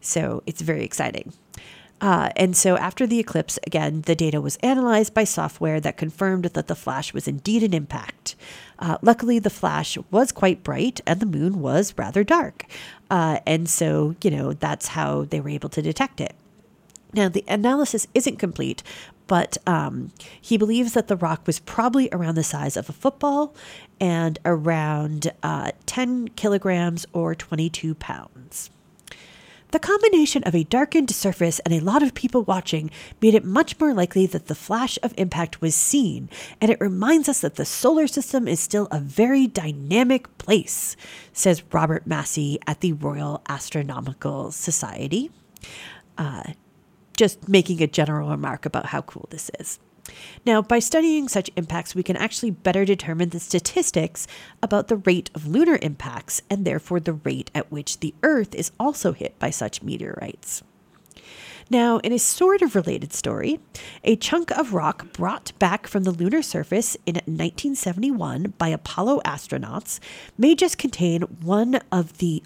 [0.00, 1.32] So it's very exciting.
[2.00, 6.44] Uh, and so after the eclipse, again, the data was analyzed by software that confirmed
[6.44, 8.34] that the flash was indeed an impact.
[8.78, 12.66] Uh, luckily, the flash was quite bright and the moon was rather dark.
[13.10, 16.34] Uh, and so, you know, that's how they were able to detect it.
[17.12, 18.82] Now, the analysis isn't complete,
[19.26, 23.54] but um, he believes that the rock was probably around the size of a football
[24.00, 28.70] and around uh, 10 kilograms or 22 pounds.
[29.74, 33.80] The combination of a darkened surface and a lot of people watching made it much
[33.80, 37.64] more likely that the flash of impact was seen, and it reminds us that the
[37.64, 40.96] solar system is still a very dynamic place,
[41.32, 45.32] says Robert Massey at the Royal Astronomical Society.
[46.16, 46.52] Uh,
[47.16, 49.80] just making a general remark about how cool this is.
[50.44, 54.26] Now, by studying such impacts, we can actually better determine the statistics
[54.62, 58.72] about the rate of lunar impacts and therefore the rate at which the Earth is
[58.78, 60.62] also hit by such meteorites.
[61.70, 63.58] Now, in a sort of related story,
[64.02, 69.98] a chunk of rock brought back from the lunar surface in 1971 by Apollo astronauts
[70.36, 72.42] may just contain one of the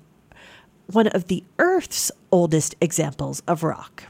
[0.87, 4.05] one of the Earth's oldest examples of rock.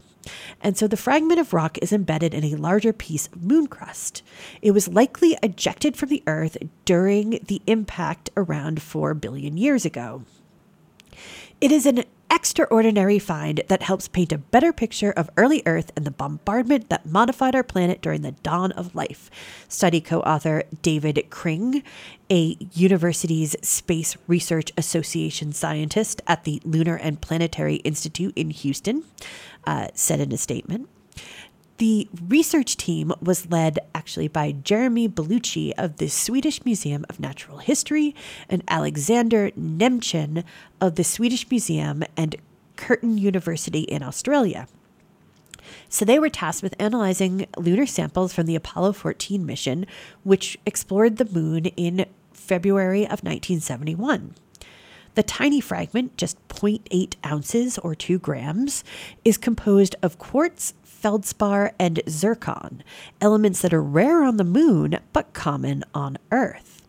[0.61, 4.23] And so the fragment of rock is embedded in a larger piece of moon crust.
[4.63, 10.23] It was likely ejected from the Earth during the impact around 4 billion years ago.
[11.61, 16.05] It is an extraordinary find that helps paint a better picture of early Earth and
[16.05, 19.31] the bombardment that modified our planet during the dawn of life.
[19.69, 21.83] Study co author David Kring,
[22.31, 29.05] a Universities Space Research Association scientist at the Lunar and Planetary Institute in Houston,
[29.67, 30.89] uh, said in a statement.
[31.79, 37.59] The research team was led actually by Jeremy Bellucci of the Swedish Museum of Natural
[37.59, 38.17] History
[38.49, 40.43] and Alexander Nemchin
[40.81, 42.35] of the Swedish Museum and
[42.75, 44.67] Curtin University in Australia.
[45.89, 49.87] So they were tasked with analyzing lunar samples from the Apollo 14 mission,
[50.25, 54.35] which explored the moon in February of 1971.
[55.15, 58.85] The tiny fragment, just 0.8 ounces or 2 grams,
[59.25, 62.83] is composed of quartz, feldspar, and zircon,
[63.21, 66.83] elements that are rare on the moon but common on Earth.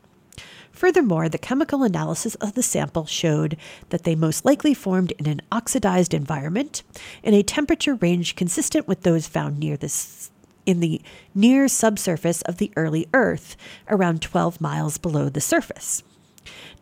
[0.72, 3.58] Furthermore, the chemical analysis of the sample showed
[3.90, 6.84] that they most likely formed in an oxidized environment
[7.22, 10.32] in a temperature range consistent with those found near this
[10.66, 11.02] in the
[11.36, 13.58] near subsurface of the early Earth,
[13.90, 16.04] around 12 miles below the surface.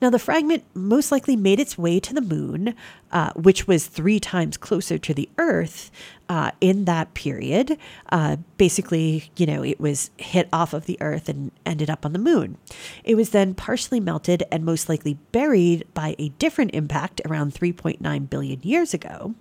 [0.01, 2.75] Now, the fragment most likely made its way to the moon,
[3.11, 5.91] uh, which was three times closer to the Earth
[6.29, 7.77] uh, in that period.
[8.11, 12.13] Uh, basically, you know, it was hit off of the Earth and ended up on
[12.13, 12.57] the moon.
[13.03, 18.29] It was then partially melted and most likely buried by a different impact around 3.9
[18.29, 19.35] billion years ago,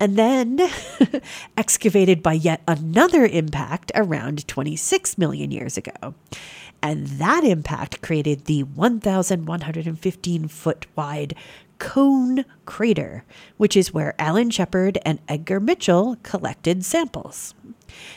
[0.00, 0.58] and then
[1.56, 6.14] excavated by yet another impact around 26 million years ago.
[6.82, 11.34] And that impact created the 1,115 foot wide
[11.78, 13.24] Cone Crater,
[13.56, 17.54] which is where Alan Shepard and Edgar Mitchell collected samples.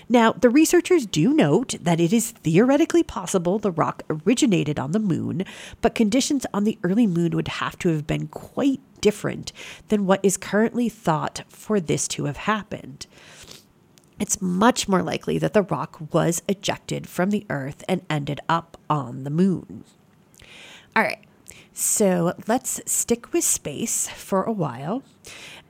[0.07, 4.99] Now, the researchers do note that it is theoretically possible the rock originated on the
[4.99, 5.45] moon,
[5.81, 9.51] but conditions on the early moon would have to have been quite different
[9.89, 13.07] than what is currently thought for this to have happened
[14.19, 18.77] it's much more likely that the rock was ejected from the Earth and ended up
[18.89, 19.83] on the moon.
[20.95, 21.23] All right,
[21.73, 25.03] so let's stick with space for a while.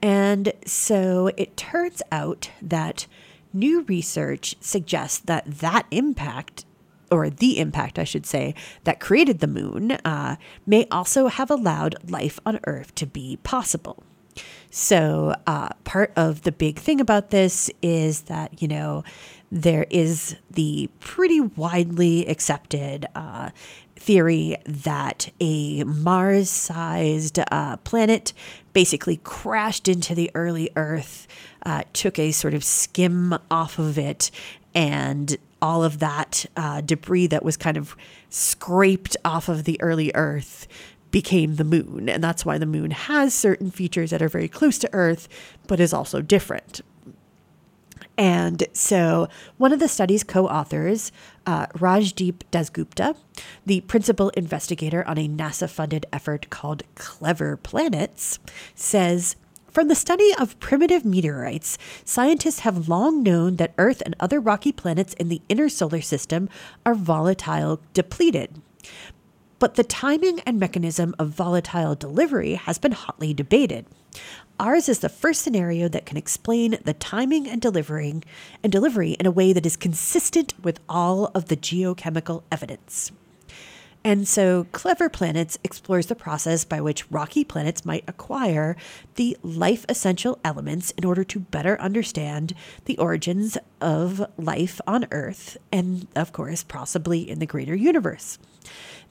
[0.02, 3.08] And so it turns out that
[3.54, 6.66] new research suggests that that impact
[7.12, 10.36] or the impact, I should say, that created the moon uh,
[10.66, 14.04] may also have allowed life on Earth to be possible.
[14.70, 19.04] So, uh, part of the big thing about this is that, you know,
[19.52, 23.52] there is the pretty widely accepted uh,
[23.96, 28.34] theory that a Mars sized uh, planet
[28.74, 31.28] basically crashed into the early Earth,
[31.66, 34.30] uh, took a sort of skim off of it,
[34.74, 37.96] and all of that uh, debris that was kind of
[38.30, 40.68] scraped off of the early Earth
[41.16, 42.10] became the moon.
[42.10, 45.30] And that's why the moon has certain features that are very close to Earth,
[45.66, 46.82] but is also different.
[48.18, 51.14] And so, one of the study's co authors,
[51.46, 53.16] uh, Rajdeep Dasgupta,
[53.66, 58.38] the principal investigator on a NASA funded effort called Clever Planets,
[58.74, 59.38] says
[59.70, 64.74] From the study of primitive meteorites, scientists have long known that Earth and other rocky
[64.74, 66.50] planets in the inner solar system
[66.86, 68.62] are volatile depleted.
[69.60, 73.86] But the timing and mechanism of volatile delivery has been hotly debated.
[74.60, 78.24] Ours is the first scenario that can explain the timing and delivering
[78.64, 83.12] and delivery in a way that is consistent with all of the geochemical evidence.
[84.06, 88.78] And so, Clever Planets explores the process by which rocky planets might acquire
[89.16, 92.54] the life essential elements in order to better understand
[92.86, 98.38] the origins of life on Earth and, of course, possibly in the greater universe.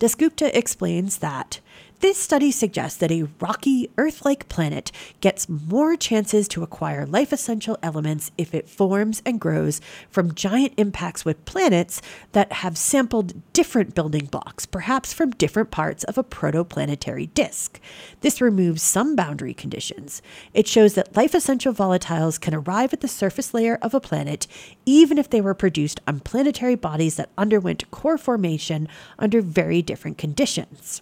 [0.01, 1.61] Dasgupta explains that
[2.05, 4.93] this study suggests that a rocky, Earth like planet
[5.23, 9.81] gets more chances to acquire life essential elements if it forms and grows
[10.11, 12.03] from giant impacts with planets
[12.33, 17.81] that have sampled different building blocks, perhaps from different parts of a protoplanetary disk.
[18.21, 20.21] This removes some boundary conditions.
[20.53, 24.47] It shows that life essential volatiles can arrive at the surface layer of a planet
[24.85, 28.89] even if they were produced on planetary bodies that underwent core formation
[29.19, 31.01] under very different conditions.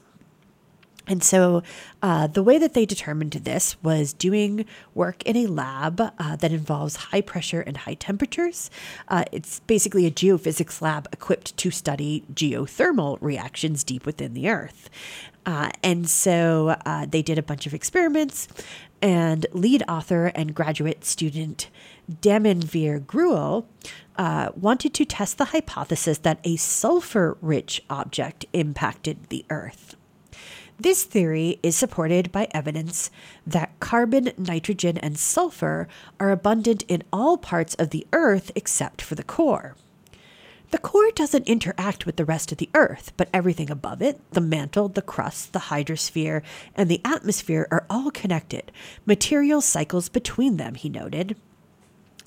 [1.07, 1.63] And so,
[2.01, 6.53] uh, the way that they determined this was doing work in a lab uh, that
[6.53, 8.71] involves high pressure and high temperatures.
[9.09, 14.89] Uh, it's basically a geophysics lab equipped to study geothermal reactions deep within the Earth.
[15.45, 18.47] Uh, and so, uh, they did a bunch of experiments,
[19.01, 21.69] and lead author and graduate student
[22.11, 23.67] Damanveer Grewal
[24.17, 29.92] uh, wanted to test the hypothesis that a sulfur rich object impacted the Earth.
[30.83, 33.09] This theory is supported by evidence
[33.47, 35.87] that carbon, nitrogen, and sulfur
[36.19, 39.77] are abundant in all parts of the Earth except for the core.
[40.73, 44.41] The core doesn't interact with the rest of the Earth, but everything above it, the
[44.41, 46.43] mantle, the crust, the hydrosphere,
[46.75, 48.73] and the atmosphere are all connected.
[49.07, 51.37] Material cycles between them, he noted.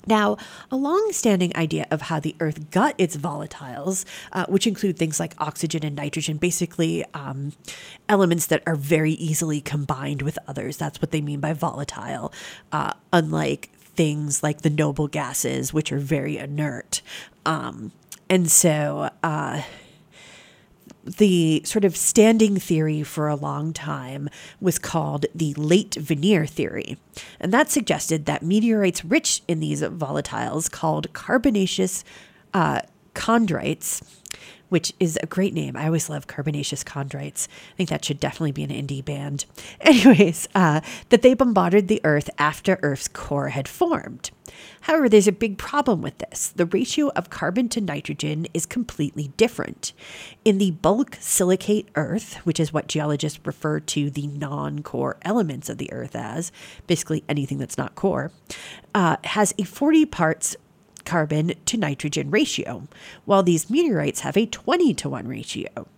[0.06, 0.36] Now,
[0.70, 5.18] a long standing idea of how the Earth got its volatiles, uh, which include things
[5.18, 7.52] like oxygen and nitrogen, basically um,
[8.08, 10.76] elements that are very easily combined with others.
[10.76, 12.32] That's what they mean by volatile,
[12.70, 17.02] uh, unlike things like the noble gases, which are very inert.
[17.44, 17.92] Um,
[18.28, 19.62] and so, uh,
[21.06, 24.28] the sort of standing theory for a long time
[24.60, 26.98] was called the late veneer theory.
[27.40, 32.04] And that suggested that meteorites rich in these volatiles, called carbonaceous
[32.52, 32.80] uh,
[33.14, 34.02] chondrites,
[34.76, 35.74] which is a great name.
[35.74, 37.48] I always love carbonaceous chondrites.
[37.48, 39.46] I think that should definitely be an indie band.
[39.80, 44.32] Anyways, uh, that they bombarded the Earth after Earth's core had formed.
[44.82, 46.48] However, there's a big problem with this.
[46.48, 49.94] The ratio of carbon to nitrogen is completely different.
[50.44, 55.70] In the bulk silicate Earth, which is what geologists refer to the non core elements
[55.70, 56.52] of the Earth as,
[56.86, 58.30] basically anything that's not core,
[58.94, 60.54] uh, has a 40 parts
[61.06, 62.88] carbon to nitrogen ratio,
[63.24, 65.88] while these meteorites have a 20 to 1 ratio.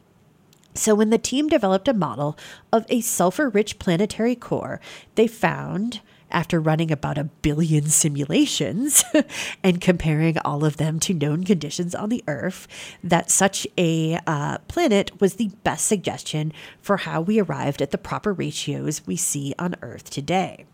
[0.74, 2.38] So, when the team developed a model
[2.72, 4.80] of a sulfur rich planetary core,
[5.16, 6.00] they found
[6.30, 9.04] after running about a billion simulations
[9.62, 12.68] and comparing all of them to known conditions on the Earth,
[13.02, 17.98] that such a uh, planet was the best suggestion for how we arrived at the
[17.98, 20.66] proper ratios we see on Earth today.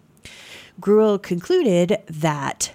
[0.80, 2.74] Grewal concluded that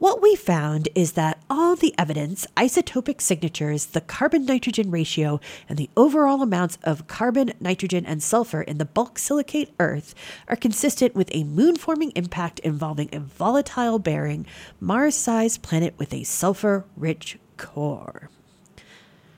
[0.00, 5.76] what we found is that all the evidence, isotopic signatures, the carbon nitrogen ratio, and
[5.76, 10.14] the overall amounts of carbon, nitrogen, and sulfur in the bulk silicate Earth
[10.48, 14.46] are consistent with a moon forming impact involving a volatile bearing,
[14.80, 18.30] Mars sized planet with a sulfur rich core.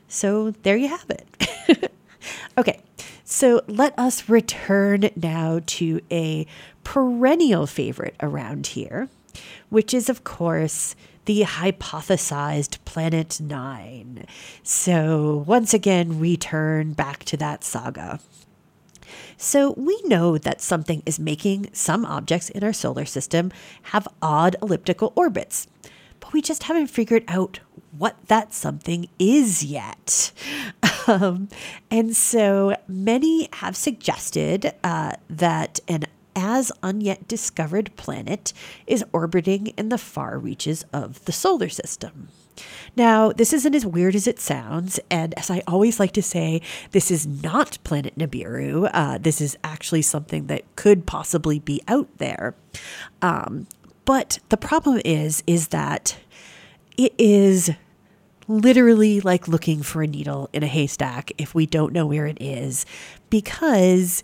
[0.07, 1.93] So there you have it.
[2.57, 2.79] okay,
[3.25, 6.47] so let us return now to a
[6.85, 9.09] perennial favorite around here
[9.69, 14.27] which is, of course, the hypothesized Planet Nine.
[14.63, 18.21] So, once again, we turn back to that saga.
[19.37, 23.53] So, we know that something is making some objects in our solar system
[23.85, 25.67] have odd elliptical orbits,
[26.21, 27.61] but we just haven't figured out
[27.97, 30.33] what that something is yet.
[31.09, 31.49] Um,
[31.91, 36.05] and so, many have suggested uh, that an
[36.35, 38.53] as unyet discovered planet
[38.87, 42.29] is orbiting in the far reaches of the solar system.
[42.97, 46.61] Now, this isn't as weird as it sounds, and as I always like to say,
[46.91, 48.91] this is not planet Nibiru.
[48.93, 52.55] Uh, this is actually something that could possibly be out there.
[53.23, 53.67] Um,
[54.05, 56.19] but the problem is, is that
[56.99, 57.71] it is
[58.49, 62.39] literally like looking for a needle in a haystack if we don't know where it
[62.41, 62.85] is,
[63.31, 64.23] because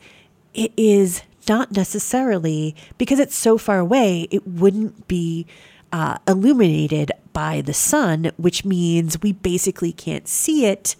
[0.52, 5.46] it is not necessarily because it's so far away, it wouldn't be
[5.92, 10.96] uh, illuminated by the sun, which means we basically can't see it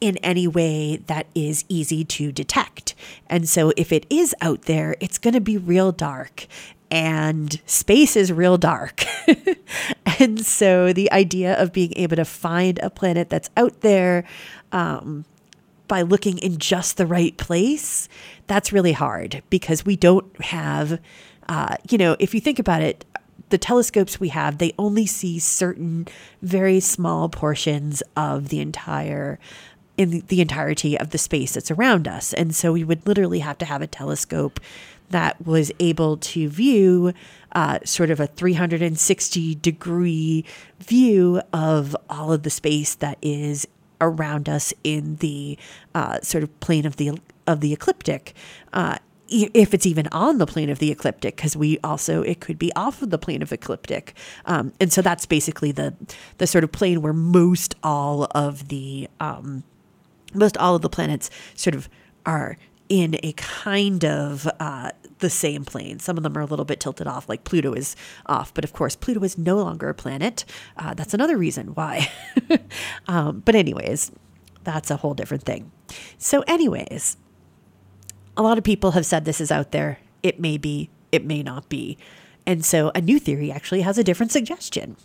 [0.00, 2.94] in any way that is easy to detect.
[3.28, 6.46] And so if it is out there, it's going to be real dark
[6.90, 9.04] and space is real dark.
[10.18, 14.24] and so the idea of being able to find a planet that's out there
[14.72, 15.24] um,
[15.90, 18.08] by looking in just the right place,
[18.46, 21.00] that's really hard because we don't have,
[21.48, 23.04] uh, you know, if you think about it,
[23.48, 26.06] the telescopes we have, they only see certain
[26.42, 29.40] very small portions of the entire
[29.96, 32.32] in the entirety of the space that's around us.
[32.34, 34.60] And so we would literally have to have a telescope
[35.10, 37.12] that was able to view
[37.52, 40.44] uh, sort of a 360 degree
[40.78, 43.66] view of all of the space that is
[44.00, 45.58] around us in the
[45.94, 48.34] uh, sort of plane of the of the ecliptic.
[48.72, 48.98] Uh,
[49.32, 52.72] if it's even on the plane of the ecliptic, because we also it could be
[52.74, 54.14] off of the plane of ecliptic,
[54.46, 55.94] um, and so that's basically the
[56.38, 59.62] the sort of plane where most all of the um,
[60.34, 61.88] most all of the planets sort of
[62.26, 62.56] are
[62.88, 64.90] in a kind of uh,
[65.20, 65.98] the same plane.
[65.98, 67.96] Some of them are a little bit tilted off, like Pluto is
[68.26, 68.52] off.
[68.52, 70.44] But of course, Pluto is no longer a planet.
[70.76, 72.10] Uh, that's another reason why.
[73.08, 74.12] um, but, anyways,
[74.64, 75.70] that's a whole different thing.
[76.18, 77.16] So, anyways,
[78.36, 79.98] a lot of people have said this is out there.
[80.22, 81.96] It may be, it may not be.
[82.50, 84.96] And so a new theory actually has a different suggestion.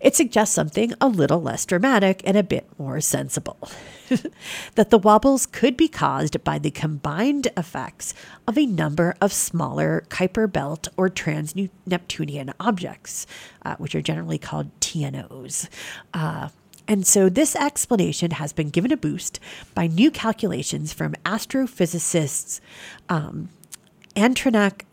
[0.00, 3.68] It suggests something a little less dramatic and a bit more sensible.
[4.76, 8.14] that the wobbles could be caused by the combined effects
[8.48, 13.26] of a number of smaller Kuiper belt or trans Neptunian objects,
[13.62, 15.68] uh, which are generally called TNOs.
[16.14, 16.48] Uh,
[16.88, 19.38] and so this explanation has been given a boost
[19.74, 22.60] by new calculations from astrophysicists
[23.10, 23.50] um,
[24.14, 24.86] Antranik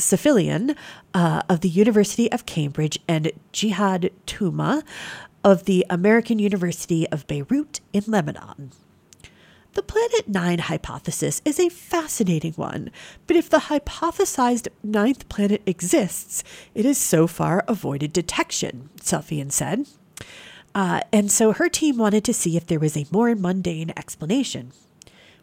[0.00, 0.76] Sefilian
[1.14, 4.82] uh, of the University of Cambridge and Jihad Touma
[5.44, 8.72] of the American University of Beirut in Lebanon.
[9.74, 12.90] The Planet 9 hypothesis is a fascinating one,
[13.28, 16.42] but if the hypothesized ninth planet exists,
[16.74, 19.86] it has so far avoided detection, Sefilian said.
[20.74, 24.72] Uh, and so her team wanted to see if there was a more mundane explanation.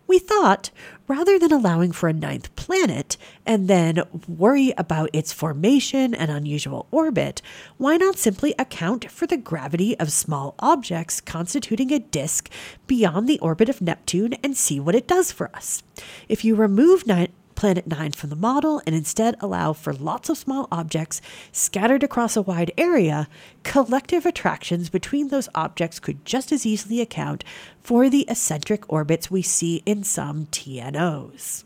[0.07, 0.71] We thought,
[1.09, 6.87] rather than allowing for a ninth planet and then worry about its formation and unusual
[6.91, 7.41] orbit,
[7.77, 12.49] why not simply account for the gravity of small objects constituting a disk
[12.87, 15.83] beyond the orbit of Neptune and see what it does for us?
[16.29, 17.27] If you remove nine,
[17.57, 22.37] Planet 9 from the model and instead allow for lots of small objects scattered across
[22.37, 23.27] a wide area,
[23.63, 27.43] collective attractions between those objects could just as easily account
[27.81, 31.63] for the eccentric orbits we see in some TNOs.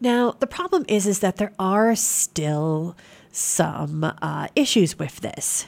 [0.00, 2.96] Now, the problem is, is that there are still
[3.32, 5.66] some uh, issues with this.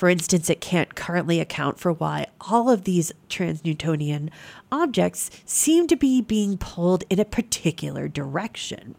[0.00, 4.30] For instance, it can't currently account for why all of these trans-Newtonian
[4.72, 8.94] objects seem to be being pulled in a particular direction.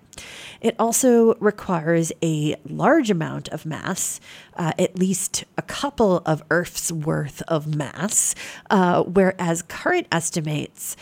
[0.61, 4.19] It also requires a large amount of mass,
[4.55, 8.35] uh, at least a couple of Earth's worth of mass,
[8.69, 10.95] uh, whereas current estimates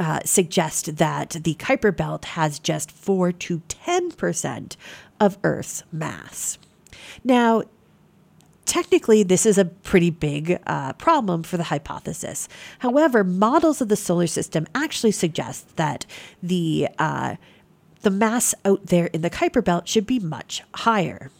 [0.00, 4.76] uh, suggest that the Kuiper Belt has just 4 to 10%
[5.20, 6.58] of Earth's mass.
[7.22, 7.62] Now,
[8.66, 12.48] technically, this is a pretty big uh, problem for the hypothesis.
[12.80, 16.06] However, models of the solar system actually suggest that
[16.42, 17.36] the uh,
[18.02, 21.30] the mass out there in the Kuiper Belt should be much higher.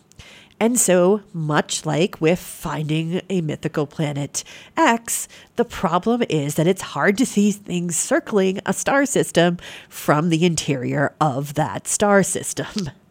[0.60, 4.44] And so, much like with finding a mythical planet
[4.76, 9.58] X, the problem is that it's hard to see things circling a star system
[9.88, 12.90] from the interior of that star system.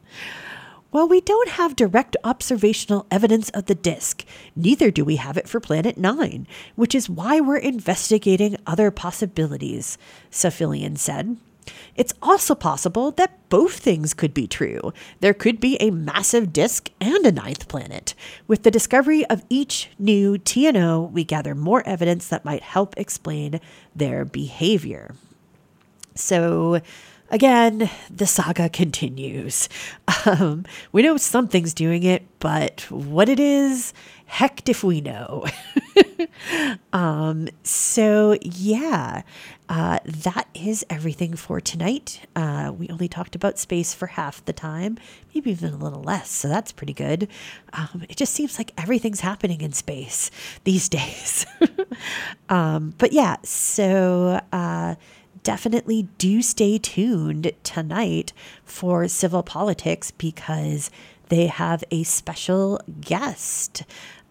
[0.93, 4.23] While we don't have direct observational evidence of the disk,
[4.55, 9.97] neither do we have it for Planet 9, which is why we're investigating other possibilities,
[10.29, 11.37] Sefilian said.
[11.95, 14.93] It's also possible that both things could be true.
[15.19, 18.13] There could be a massive disk and a ninth planet.
[18.45, 23.59] With the discovery of each new TNO, we gather more evidence that might help explain
[23.95, 25.15] their behavior.
[26.13, 26.81] So,
[27.33, 29.67] again, the saga continues.
[30.25, 30.63] Um,
[30.93, 33.93] we know something's doing it, but what it is,
[34.25, 35.45] heck if we know.
[36.93, 39.23] um, so, yeah,
[39.67, 42.21] uh, that is everything for tonight.
[42.37, 44.97] Uh, we only talked about space for half the time,
[45.33, 47.27] maybe even a little less, so that's pretty good.
[47.73, 50.31] Um, it just seems like everything's happening in space
[50.63, 51.45] these days.
[52.47, 54.39] um, but yeah, so.
[54.53, 54.95] Uh,
[55.43, 58.33] definitely do stay tuned tonight
[58.63, 60.89] for civil politics because
[61.29, 63.83] they have a special guest.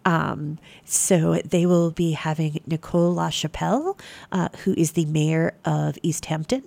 [0.05, 3.97] Um, so they will be having Nicole LaChapelle,
[4.31, 6.63] uh, who is the mayor of Easthampton,